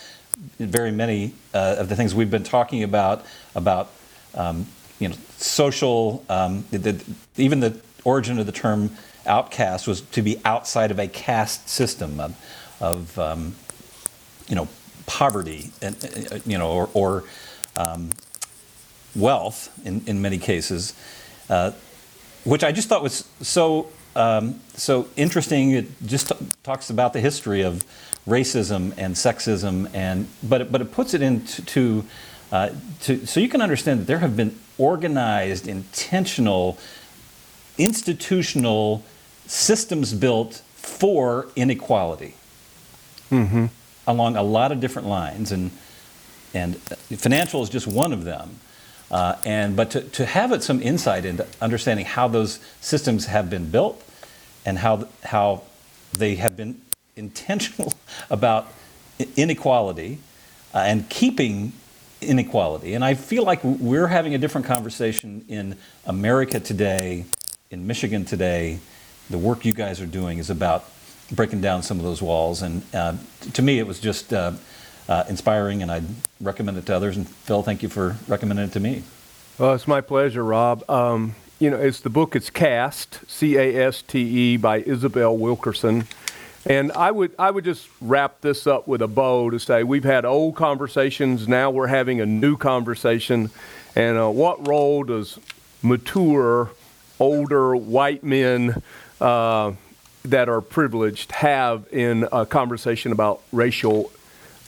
very 0.60 0.92
many 0.92 1.34
uh, 1.52 1.78
of 1.80 1.90
the 1.90 1.96
things 1.96 2.14
we've 2.14 2.30
been 2.30 2.44
talking 2.44 2.84
about 2.84 3.26
about 3.56 3.90
um, 4.36 4.68
you 5.00 5.10
know 5.10 5.16
social 5.38 6.24
um, 6.30 6.66
the, 6.70 6.78
the, 6.78 7.16
even 7.38 7.62
the 7.62 7.82
origin 8.04 8.38
of 8.38 8.46
the 8.46 8.52
term 8.52 8.92
outcast 9.26 9.88
was 9.88 10.02
to 10.02 10.22
be 10.22 10.40
outside 10.46 10.92
of 10.92 11.00
a 11.00 11.08
caste 11.08 11.68
system 11.68 12.20
of, 12.20 12.36
of 12.80 13.18
um, 13.18 13.56
you 14.48 14.56
know, 14.56 14.68
poverty, 15.08 15.72
and 15.82 15.96
uh, 16.32 16.38
you 16.46 16.60
know, 16.60 16.70
or, 16.70 16.90
or 16.94 17.24
um, 17.76 18.12
wealth 19.16 19.72
in, 19.84 20.04
in 20.06 20.22
many 20.22 20.38
cases, 20.38 20.94
uh, 21.50 21.72
which 22.44 22.64
I 22.64 22.72
just 22.72 22.90
thought 22.90 23.04
was 23.04 23.28
so 23.42 23.90
um, 24.16 24.60
so 24.74 25.08
interesting. 25.16 25.72
It 25.72 25.88
just 26.06 26.30
t- 26.30 26.36
talks 26.64 26.90
about 26.90 27.14
the 27.14 27.20
history 27.20 27.62
of 27.62 27.84
racism 28.28 28.94
and 28.98 29.16
sexism, 29.16 29.90
and 29.94 30.28
but 30.44 30.62
it, 30.62 30.72
but 30.72 30.82
it 30.82 30.92
puts 30.92 31.14
it 31.14 31.22
into 31.22 31.62
to, 31.64 32.06
uh, 32.52 32.70
to 33.02 33.26
so 33.26 33.40
you 33.40 33.50
can 33.50 33.62
understand 33.62 34.02
that 34.02 34.08
there 34.08 34.20
have 34.20 34.36
been 34.36 34.58
organized, 34.78 35.68
intentional, 35.68 36.78
institutional 37.78 39.04
systems 39.48 40.14
built 40.14 40.62
for 40.76 41.48
inequality. 41.56 42.36
Mm-hmm 43.32 43.68
along 44.08 44.36
a 44.36 44.44
lot 44.44 44.72
of 44.72 44.80
different 44.80 45.08
lines, 45.08 45.52
and 45.52 45.72
and 46.54 46.76
financial 46.78 47.64
is 47.64 47.70
just 47.70 47.88
one 47.88 48.12
of 48.14 48.24
them. 48.24 48.60
Uh, 49.12 49.36
and 49.44 49.76
but 49.76 49.92
to, 49.92 50.02
to 50.02 50.26
have 50.26 50.54
it 50.54 50.64
some 50.64 50.82
insight 50.82 51.26
into 51.26 51.46
understanding 51.60 52.06
how 52.06 52.30
those 52.30 52.60
systems 52.80 53.26
have 53.26 53.50
been 53.50 53.70
built 53.70 54.02
and 54.66 54.78
how 54.78 55.08
how 55.24 55.62
they 56.18 56.36
have 56.36 56.56
been 56.56 56.82
intentional 57.18 57.94
about 58.30 58.68
inequality 59.36 60.18
uh, 60.74 60.80
and 60.80 61.10
keeping 61.10 61.74
inequality. 62.22 62.94
And 62.94 63.04
I 63.04 63.16
feel 63.16 63.44
like 63.44 63.64
we're 63.64 64.08
having 64.08 64.34
a 64.34 64.38
different 64.38 64.68
conversation 64.68 65.44
in 65.50 65.76
America 66.06 66.60
today, 66.60 67.26
in 67.70 67.88
Michigan 67.88 68.26
today. 68.26 68.80
The 69.30 69.38
work 69.38 69.66
you 69.66 69.74
guys 69.74 70.00
are 70.02 70.06
doing 70.06 70.38
is 70.38 70.50
about 70.50 70.86
breaking 71.32 71.62
down 71.62 71.84
some 71.84 71.98
of 71.98 72.04
those 72.04 72.22
walls. 72.22 72.62
And 72.62 72.84
uh, 72.94 73.16
to 73.54 73.62
me, 73.62 73.80
it 73.80 73.88
was 73.88 74.00
just 74.00 74.34
uh, 75.12 75.26
inspiring, 75.28 75.82
and 75.82 75.92
I'd 75.92 76.06
recommend 76.40 76.78
it 76.78 76.86
to 76.86 76.96
others. 76.96 77.18
And 77.18 77.28
Phil, 77.28 77.64
thank 77.64 77.84
you 77.84 77.90
for 77.90 78.16
recommending 78.30 78.66
it 78.66 78.72
to 78.74 78.80
me. 78.80 79.04
Well, 79.60 79.74
it's 79.74 79.88
my 79.88 80.00
pleasure, 80.00 80.44
Rob. 80.44 80.90
Um, 80.90 81.36
you 81.60 81.70
know, 81.70 81.78
it's 81.78 82.00
the 82.00 82.10
book. 82.10 82.34
It's 82.34 82.50
Caste, 82.50 83.20
C-A-S-T-E, 83.28 84.58
by 84.58 84.78
Isabel 84.80 85.38
Wilkerson. 85.38 86.08
And 86.66 86.92
I 86.94 87.12
would 87.12 87.34
I 87.38 87.52
would 87.52 87.66
just 87.66 87.90
wrap 88.00 88.42
this 88.42 88.68
up 88.68 88.88
with 88.88 89.02
a 89.02 89.08
bow 89.08 89.50
to 89.50 89.60
say 89.60 89.84
we've 89.84 90.04
had 90.04 90.26
old 90.26 90.56
conversations. 90.56 91.48
Now 91.48 91.72
we're 91.72 91.88
having 91.88 92.22
a 92.22 92.26
new 92.26 92.56
conversation. 92.56 93.50
And 93.96 94.18
uh, 94.18 94.30
what 94.30 94.66
role 94.66 95.04
does 95.04 95.40
mature, 95.82 96.70
older 97.20 97.76
white 97.76 98.24
men 98.24 98.82
uh, 99.20 99.74
that 100.24 100.50
are 100.50 100.62
privileged 100.62 101.32
have 101.32 101.92
in 101.92 102.28
a 102.32 102.46
conversation 102.46 103.12
about 103.12 103.42
racial 103.52 104.12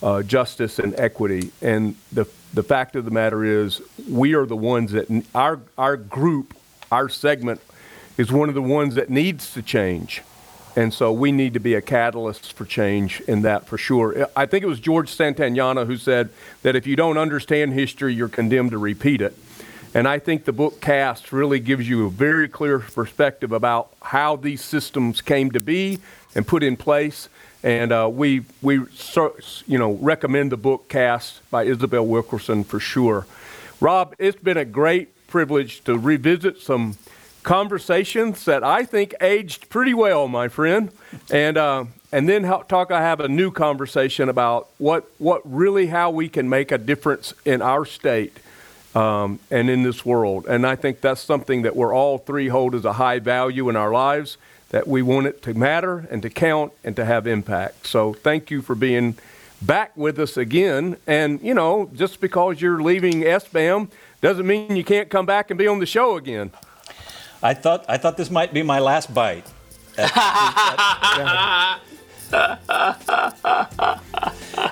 uh, 0.03 0.21
justice 0.21 0.77
and 0.77 0.93
equity. 0.99 1.51
And 1.61 1.95
the 2.11 2.27
the 2.53 2.61
fact 2.61 2.95
of 2.95 3.03
the 3.05 3.11
matter 3.11 3.43
is, 3.43 3.81
we 4.07 4.35
are 4.35 4.45
the 4.45 4.55
ones 4.55 4.91
that 4.91 5.07
our 5.33 5.59
our 5.77 5.97
group, 5.97 6.53
our 6.91 7.09
segment, 7.09 7.61
is 8.17 8.31
one 8.31 8.49
of 8.49 8.55
the 8.55 8.61
ones 8.61 8.95
that 8.95 9.09
needs 9.09 9.51
to 9.53 9.63
change. 9.63 10.21
And 10.75 10.91
so 10.91 11.11
we 11.11 11.31
need 11.31 11.53
to 11.53 11.59
be 11.59 11.75
a 11.75 11.81
catalyst 11.81 12.53
for 12.53 12.65
change 12.65 13.21
in 13.21 13.43
that 13.43 13.67
for 13.67 13.77
sure. 13.77 14.27
I 14.35 14.47
think 14.47 14.63
it 14.63 14.67
was 14.67 14.79
George 14.79 15.15
Santayana 15.15 15.85
who 15.85 15.97
said 15.97 16.29
that 16.63 16.75
if 16.75 16.87
you 16.87 16.95
don't 16.95 17.17
understand 17.17 17.73
history, 17.73 18.13
you're 18.13 18.27
condemned 18.27 18.71
to 18.71 18.79
repeat 18.79 19.21
it. 19.21 19.37
And 19.93 20.07
I 20.07 20.17
think 20.17 20.45
the 20.45 20.51
book 20.51 20.81
Caste 20.81 21.31
really 21.31 21.59
gives 21.59 21.87
you 21.87 22.07
a 22.07 22.09
very 22.09 22.47
clear 22.47 22.79
perspective 22.79 23.51
about 23.51 23.93
how 24.01 24.35
these 24.35 24.63
systems 24.63 25.21
came 25.21 25.51
to 25.51 25.59
be 25.59 25.99
and 26.35 26.45
put 26.45 26.63
in 26.63 26.77
place. 26.77 27.29
And 27.63 27.91
uh, 27.91 28.09
we, 28.11 28.41
we 28.61 28.75
you 28.75 29.77
know, 29.77 29.93
recommend 29.93 30.51
the 30.51 30.57
book 30.57 30.89
Caste 30.89 31.39
by 31.49 31.63
Isabel 31.63 32.05
Wilkerson 32.05 32.63
for 32.63 32.79
sure. 32.79 33.25
Rob, 33.79 34.15
it's 34.19 34.39
been 34.41 34.57
a 34.57 34.65
great 34.65 35.27
privilege 35.27 35.83
to 35.85 35.97
revisit 35.97 36.59
some 36.59 36.97
conversations 37.43 38.45
that 38.45 38.63
I 38.63 38.83
think 38.85 39.13
aged 39.21 39.69
pretty 39.69 39.93
well, 39.93 40.27
my 40.27 40.47
friend. 40.47 40.91
And, 41.31 41.57
uh, 41.57 41.85
and 42.11 42.27
then 42.27 42.43
talk, 42.43 42.91
I 42.91 43.01
have 43.01 43.19
a 43.19 43.27
new 43.27 43.51
conversation 43.51 44.29
about 44.29 44.69
what, 44.77 45.09
what 45.17 45.41
really, 45.43 45.87
how 45.87 46.11
we 46.11 46.29
can 46.29 46.49
make 46.49 46.71
a 46.71 46.77
difference 46.77 47.33
in 47.45 47.61
our 47.61 47.85
state 47.85 48.37
um, 48.95 49.39
and 49.49 49.69
in 49.69 49.83
this 49.83 50.05
world. 50.05 50.45
And 50.47 50.65
I 50.65 50.75
think 50.75 51.01
that's 51.01 51.21
something 51.21 51.63
that 51.63 51.75
we're 51.75 51.93
all 51.93 52.17
three 52.17 52.47
hold 52.47 52.75
as 52.75 52.85
a 52.85 52.93
high 52.93 53.19
value 53.19 53.69
in 53.69 53.75
our 53.75 53.91
lives, 53.91 54.37
that 54.73 54.87
we 54.87 55.03
want 55.03 55.27
it 55.27 55.43
to 55.43 55.53
matter 55.53 56.07
and 56.09 56.23
to 56.23 56.31
count 56.31 56.73
and 56.83 56.95
to 56.95 57.05
have 57.05 57.27
impact. 57.27 57.85
So 57.85 58.11
thank 58.11 58.49
you 58.49 58.63
for 58.63 58.73
being 58.73 59.15
back 59.61 59.95
with 59.95 60.17
us 60.17 60.35
again. 60.35 60.97
And, 61.05 61.39
you 61.43 61.53
know, 61.53 61.91
just 61.93 62.19
because 62.19 62.59
you're 62.59 62.81
leaving 62.81 63.21
SBAM 63.21 63.91
doesn't 64.19 64.47
mean 64.47 64.75
you 64.75 64.83
can't 64.83 65.11
come 65.11 65.27
back 65.27 65.51
and 65.51 65.59
be 65.59 65.67
on 65.67 65.77
the 65.77 65.85
show 65.85 66.17
again. 66.17 66.49
I 67.43 67.53
thought, 67.53 67.85
I 67.87 67.97
thought 67.97 68.17
this 68.17 68.31
might 68.31 68.51
be 68.51 68.63
my 68.63 68.79
last 68.79 69.13
bite. 69.13 69.45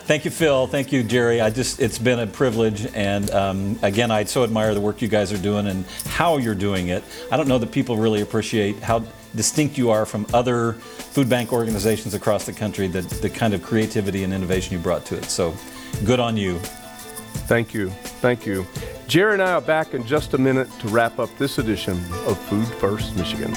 Thank 0.05 0.25
you, 0.25 0.31
Phil. 0.31 0.65
Thank 0.65 0.91
you, 0.91 1.03
Jerry. 1.03 1.41
I 1.41 1.51
just 1.51 1.79
it's 1.79 1.99
been 1.99 2.17
a 2.17 2.25
privilege, 2.25 2.87
and 2.95 3.29
um, 3.29 3.77
again, 3.83 4.09
I 4.09 4.23
so 4.23 4.43
admire 4.43 4.73
the 4.73 4.81
work 4.81 5.03
you 5.03 5.07
guys 5.07 5.31
are 5.31 5.37
doing 5.37 5.67
and 5.67 5.85
how 6.07 6.37
you're 6.37 6.55
doing 6.55 6.87
it. 6.87 7.03
I 7.31 7.37
don't 7.37 7.47
know 7.47 7.59
that 7.59 7.71
people 7.71 7.97
really 7.97 8.21
appreciate 8.21 8.79
how 8.79 9.03
distinct 9.35 9.77
you 9.77 9.89
are 9.89 10.05
from 10.05 10.25
other 10.33 10.73
food 10.73 11.29
bank 11.29 11.53
organizations 11.53 12.13
across 12.13 12.45
the 12.45 12.53
country. 12.53 12.87
The 12.87 13.01
the 13.01 13.29
kind 13.29 13.53
of 13.53 13.61
creativity 13.61 14.23
and 14.23 14.33
innovation 14.33 14.73
you 14.73 14.79
brought 14.79 15.05
to 15.07 15.17
it. 15.17 15.25
So, 15.25 15.55
good 16.03 16.19
on 16.19 16.37
you. 16.37 16.59
Thank 17.47 17.73
you. 17.73 17.89
Thank 18.21 18.45
you. 18.45 18.65
Jerry 19.07 19.33
and 19.33 19.41
I 19.41 19.53
are 19.53 19.61
back 19.61 19.93
in 19.93 20.05
just 20.05 20.33
a 20.33 20.37
minute 20.37 20.69
to 20.79 20.87
wrap 20.87 21.19
up 21.19 21.29
this 21.37 21.57
edition 21.57 21.97
of 22.25 22.39
Food 22.47 22.67
First 22.79 23.15
Michigan. 23.17 23.53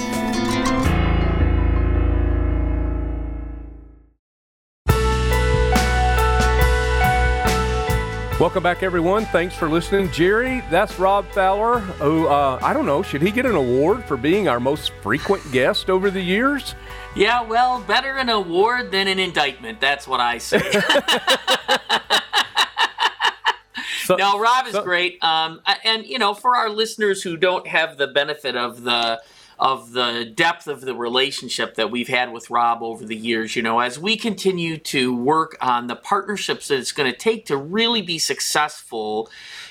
Welcome 8.41 8.64
back, 8.64 8.82
everyone. 8.82 9.26
Thanks 9.26 9.55
for 9.55 9.68
listening. 9.68 10.11
Jerry, 10.11 10.61
that's 10.68 10.99
Rob 10.99 11.24
Fowler, 11.30 11.78
who, 11.78 12.26
uh, 12.26 12.59
I 12.61 12.72
don't 12.72 12.85
know, 12.85 13.01
should 13.01 13.22
he 13.22 13.30
get 13.30 13.47
an 13.47 13.55
award 13.55 14.05
for 14.07 14.16
being 14.16 14.49
our 14.49 14.59
most 14.59 14.91
frequent 15.03 15.53
guest 15.53 15.89
over 15.89 16.11
the 16.11 16.20
years? 16.20 16.74
Yeah, 17.14 17.43
well, 17.43 17.80
better 17.82 18.16
an 18.16 18.28
award 18.28 18.91
than 18.91 19.07
an 19.07 19.20
indictment. 19.20 19.80
That's 19.80 20.09
what 20.09 20.18
I 20.18 20.39
say. 20.39 20.59
so, 24.05 24.16
no, 24.16 24.41
Rob 24.41 24.66
is 24.66 24.72
so, 24.72 24.82
great. 24.82 25.22
Um, 25.22 25.61
and, 25.85 26.05
you 26.05 26.18
know, 26.18 26.35
for 26.35 26.57
our 26.57 26.68
listeners 26.68 27.22
who 27.22 27.37
don't 27.37 27.68
have 27.68 27.99
the 27.99 28.09
benefit 28.09 28.57
of 28.57 28.82
the 28.82 29.22
of 29.59 29.93
the 29.93 30.33
depth 30.35 30.67
of 30.67 30.81
the 30.81 30.95
relationship 30.95 31.75
that 31.77 31.91
we've 31.91 32.09
had 32.09 32.33
with 32.33 32.51
Rob 32.51 32.83
over 32.83 33.05
the 33.05 33.17
years. 33.17 33.57
You 33.57 33.63
know, 33.63 33.81
as 33.81 33.99
we 33.99 34.17
continue 34.17 34.79
to 34.79 35.15
work 35.15 35.57
on 35.61 35.87
the 35.87 35.97
partnerships 35.97 36.69
that 36.69 36.79
it's 36.79 36.93
going 36.93 37.11
to 37.11 37.17
take 37.17 37.47
to 37.47 37.57
really 37.57 38.03
be 38.03 38.19
successful 38.19 39.31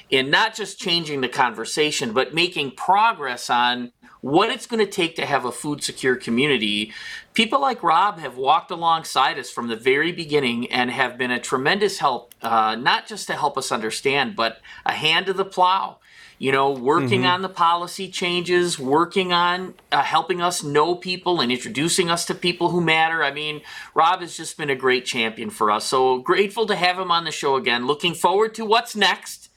in 0.09 0.29
not 0.29 0.53
just 0.55 0.79
changing 0.79 1.21
the 1.21 1.29
conversation, 1.29 2.13
but 2.13 2.33
making 2.33 2.71
progress 2.71 3.49
on 3.49 3.91
what 4.21 4.49
it's 4.49 4.67
going 4.67 4.79
to 4.79 4.89
take 4.89 5.17
to 5.17 5.25
have 5.25 5.43
a 5.43 5.51
food 5.51 5.83
secure 5.83 6.15
community. 6.15 6.93
People 7.33 7.59
like 7.59 7.83
Rob 7.83 8.19
have 8.19 8.37
walked 8.37 8.71
alongside 8.71 9.37
us 9.37 9.51
from 9.51 9.67
the 9.67 9.75
very 9.75 10.13
beginning 10.13 10.71
and 10.71 10.89
have 10.91 11.17
been 11.17 11.31
a 11.31 11.41
tremendous 11.41 11.99
help, 11.99 12.33
uh, 12.41 12.75
not 12.75 13.05
just 13.05 13.27
to 13.27 13.33
help 13.33 13.57
us 13.57 13.69
understand, 13.69 14.35
but 14.35 14.59
a 14.85 14.93
hand 14.93 15.25
to 15.25 15.33
the 15.33 15.43
plow 15.43 15.97
you 16.39 16.51
know, 16.51 16.71
working 16.71 17.21
mm-hmm. 17.21 17.29
on 17.29 17.41
the 17.41 17.49
policy 17.49 18.09
changes, 18.09 18.77
working 18.79 19.31
on 19.31 19.75
uh, 19.91 20.01
helping 20.01 20.41
us 20.41 20.63
know 20.63 20.95
people 20.95 21.41
and 21.41 21.51
introducing 21.51 22.09
us 22.09 22.25
to 22.25 22.35
people 22.35 22.69
who 22.69 22.81
matter. 22.81 23.23
I 23.23 23.31
mean, 23.31 23.61
Rob 23.93 24.21
has 24.21 24.35
just 24.35 24.57
been 24.57 24.69
a 24.69 24.75
great 24.75 25.05
champion 25.05 25.49
for 25.49 25.71
us. 25.71 25.85
So 25.85 26.19
grateful 26.19 26.65
to 26.67 26.75
have 26.75 26.99
him 26.99 27.11
on 27.11 27.25
the 27.25 27.31
show 27.31 27.55
again. 27.55 27.87
Looking 27.87 28.13
forward 28.13 28.55
to 28.55 28.65
what's 28.65 28.95
next. 28.95 29.49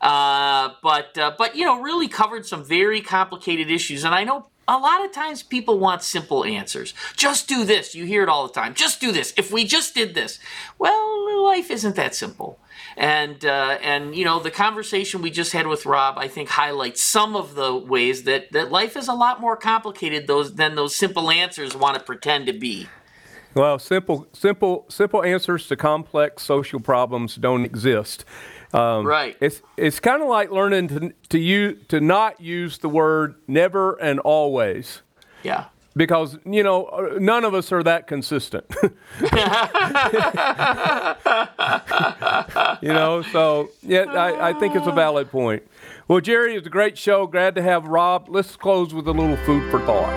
Uh, 0.00 0.70
but 0.82 1.16
uh, 1.16 1.32
but 1.38 1.54
you 1.54 1.64
know, 1.64 1.80
really 1.80 2.08
covered 2.08 2.44
some 2.44 2.64
very 2.64 3.00
complicated 3.00 3.70
issues, 3.70 4.02
and 4.02 4.12
I 4.12 4.24
know 4.24 4.46
a 4.66 4.78
lot 4.78 5.04
of 5.04 5.12
times 5.12 5.42
people 5.42 5.78
want 5.78 6.02
simple 6.02 6.44
answers. 6.44 6.94
Just 7.16 7.48
do 7.48 7.64
this. 7.64 7.94
You 7.94 8.04
hear 8.04 8.22
it 8.22 8.28
all 8.28 8.46
the 8.46 8.52
time. 8.52 8.74
Just 8.74 9.00
do 9.00 9.12
this. 9.12 9.32
If 9.36 9.52
we 9.52 9.64
just 9.64 9.94
did 9.94 10.14
this. 10.14 10.38
Well, 10.78 11.44
life 11.44 11.70
isn't 11.70 11.96
that 11.96 12.14
simple. 12.14 12.58
And 12.96 13.44
uh, 13.44 13.78
and 13.82 14.14
you 14.14 14.24
know 14.24 14.38
the 14.38 14.50
conversation 14.50 15.22
we 15.22 15.30
just 15.30 15.52
had 15.52 15.66
with 15.66 15.86
Rob, 15.86 16.18
I 16.18 16.28
think 16.28 16.50
highlights 16.50 17.02
some 17.02 17.36
of 17.36 17.54
the 17.54 17.74
ways 17.74 18.24
that 18.24 18.52
that 18.52 18.70
life 18.70 18.96
is 18.96 19.08
a 19.08 19.14
lot 19.14 19.40
more 19.40 19.56
complicated 19.56 20.26
those 20.26 20.54
than 20.54 20.74
those 20.74 20.94
simple 20.94 21.30
answers 21.30 21.76
want 21.76 21.98
to 21.98 22.02
pretend 22.02 22.46
to 22.46 22.52
be. 22.52 22.88
Well, 23.54 23.78
simple 23.78 24.26
simple 24.32 24.86
simple 24.88 25.22
answers 25.22 25.68
to 25.68 25.76
complex 25.76 26.42
social 26.42 26.80
problems 26.80 27.36
don't 27.36 27.64
exist. 27.64 28.24
Um, 28.72 29.06
right. 29.06 29.36
It's 29.40 29.62
it's 29.76 30.00
kind 30.00 30.22
of 30.22 30.28
like 30.28 30.50
learning 30.50 30.88
to 30.88 31.12
to 31.30 31.38
use 31.38 31.78
to 31.88 32.00
not 32.00 32.40
use 32.40 32.78
the 32.78 32.88
word 32.88 33.34
never 33.46 33.94
and 33.94 34.20
always. 34.20 35.02
Yeah 35.42 35.66
because 35.94 36.38
you 36.44 36.62
know 36.62 36.86
uh, 36.86 37.18
none 37.18 37.44
of 37.44 37.54
us 37.54 37.72
are 37.72 37.82
that 37.82 38.06
consistent. 38.06 38.64
You 42.82 42.88
know 42.88 43.22
so 43.22 43.70
yeah 43.82 44.02
I, 44.02 44.50
I, 44.50 44.52
think 44.58 44.74
it's 44.74 44.88
a 44.88 44.92
valid 44.92 45.30
point. 45.30 45.62
Well 46.08 46.20
jerry 46.20 46.56
it's 46.56 46.66
a 46.66 46.70
great 46.70 46.98
show. 46.98 47.28
Glad 47.28 47.54
to 47.54 47.62
have 47.62 47.86
rob. 47.86 48.26
Let's 48.28 48.56
close 48.56 48.92
with 48.92 49.06
a 49.06 49.12
little 49.12 49.36
food 49.44 49.70
for 49.70 49.78
thought. 49.80 50.12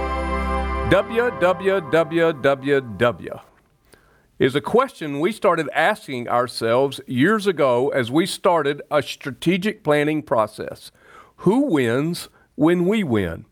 Www 0.91 3.41
is 4.37 4.55
a 4.55 4.61
question 4.61 5.19
we 5.19 5.31
started 5.31 5.69
asking 5.73 6.27
ourselves 6.27 6.99
years 7.07 7.47
ago 7.47 7.89
as 7.89 8.11
we 8.11 8.25
started 8.25 8.81
a 8.91 9.01
strategic 9.01 9.83
planning 9.83 10.21
process. 10.21 10.91
Who 11.37 11.71
wins 11.71 12.29
when 12.55 12.85
we 12.85 13.03
win 13.03 13.45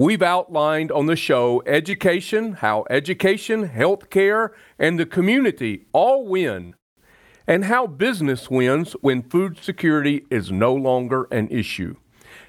We've 0.00 0.22
outlined 0.22 0.92
on 0.92 1.06
the 1.06 1.16
show 1.16 1.60
education, 1.66 2.52
how 2.52 2.84
education, 2.88 3.68
healthcare, 3.68 4.50
and 4.78 4.96
the 4.96 5.04
community 5.04 5.86
all 5.92 6.24
win, 6.24 6.76
and 7.48 7.64
how 7.64 7.88
business 7.88 8.48
wins 8.48 8.92
when 9.00 9.24
food 9.24 9.58
security 9.60 10.24
is 10.30 10.52
no 10.52 10.72
longer 10.72 11.26
an 11.32 11.48
issue. 11.48 11.96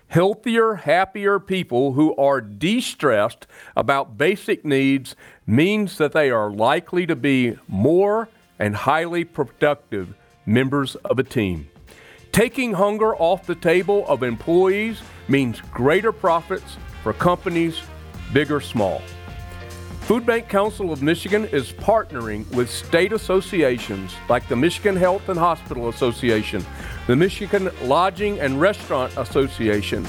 Healthier, 0.09 0.75
happier 0.75 1.39
people 1.39 1.93
who 1.93 2.15
are 2.17 2.39
de 2.39 2.79
stressed 2.79 3.47
about 3.75 4.15
basic 4.15 4.63
needs 4.63 5.15
means 5.47 5.97
that 5.97 6.11
they 6.11 6.29
are 6.29 6.51
likely 6.51 7.07
to 7.07 7.15
be 7.15 7.57
more 7.67 8.29
and 8.59 8.75
highly 8.75 9.23
productive 9.23 10.13
members 10.45 10.95
of 10.97 11.17
a 11.17 11.23
team. 11.23 11.67
Taking 12.31 12.73
hunger 12.73 13.15
off 13.15 13.47
the 13.47 13.55
table 13.55 14.05
of 14.07 14.21
employees 14.21 15.01
means 15.27 15.61
greater 15.73 16.11
profits 16.11 16.77
for 17.03 17.13
companies, 17.13 17.81
big 18.33 18.51
or 18.51 18.61
small. 18.61 19.01
Food 20.01 20.25
Bank 20.25 20.49
Council 20.49 20.91
of 20.91 21.03
Michigan 21.03 21.45
is 21.45 21.71
partnering 21.71 22.49
with 22.51 22.69
state 22.69 23.13
associations 23.13 24.15
like 24.27 24.47
the 24.47 24.55
Michigan 24.55 24.95
Health 24.95 25.29
and 25.29 25.37
Hospital 25.37 25.89
Association, 25.89 26.65
the 27.05 27.15
Michigan 27.15 27.69
Lodging 27.83 28.39
and 28.39 28.59
Restaurant 28.59 29.15
Association, 29.17 30.07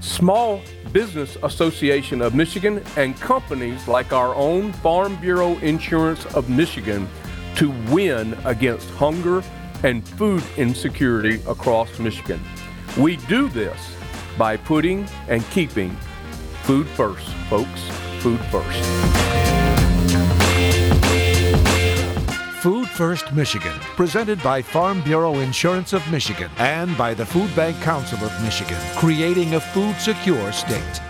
Small 0.00 0.60
Business 0.92 1.36
Association 1.44 2.22
of 2.22 2.34
Michigan, 2.34 2.82
and 2.96 3.16
companies 3.20 3.86
like 3.86 4.12
our 4.12 4.34
own 4.34 4.72
Farm 4.72 5.14
Bureau 5.16 5.58
Insurance 5.58 6.26
of 6.34 6.50
Michigan 6.50 7.08
to 7.54 7.70
win 7.92 8.36
against 8.44 8.90
hunger 8.90 9.44
and 9.84 10.06
food 10.08 10.42
insecurity 10.56 11.40
across 11.46 11.98
Michigan. 12.00 12.40
We 12.98 13.16
do 13.16 13.48
this 13.48 13.93
by 14.36 14.56
putting 14.56 15.06
and 15.28 15.44
keeping 15.50 15.90
food 16.62 16.86
first, 16.86 17.28
folks. 17.50 17.80
Food 18.20 18.40
first. 18.50 18.84
Food 22.62 22.88
First 22.88 23.30
Michigan, 23.34 23.78
presented 23.94 24.42
by 24.42 24.62
Farm 24.62 25.02
Bureau 25.02 25.34
Insurance 25.40 25.92
of 25.92 26.10
Michigan 26.10 26.50
and 26.56 26.96
by 26.96 27.12
the 27.12 27.26
Food 27.26 27.54
Bank 27.54 27.78
Council 27.82 28.24
of 28.24 28.42
Michigan, 28.42 28.80
creating 28.96 29.54
a 29.54 29.60
food 29.60 29.94
secure 29.96 30.50
state. 30.50 31.00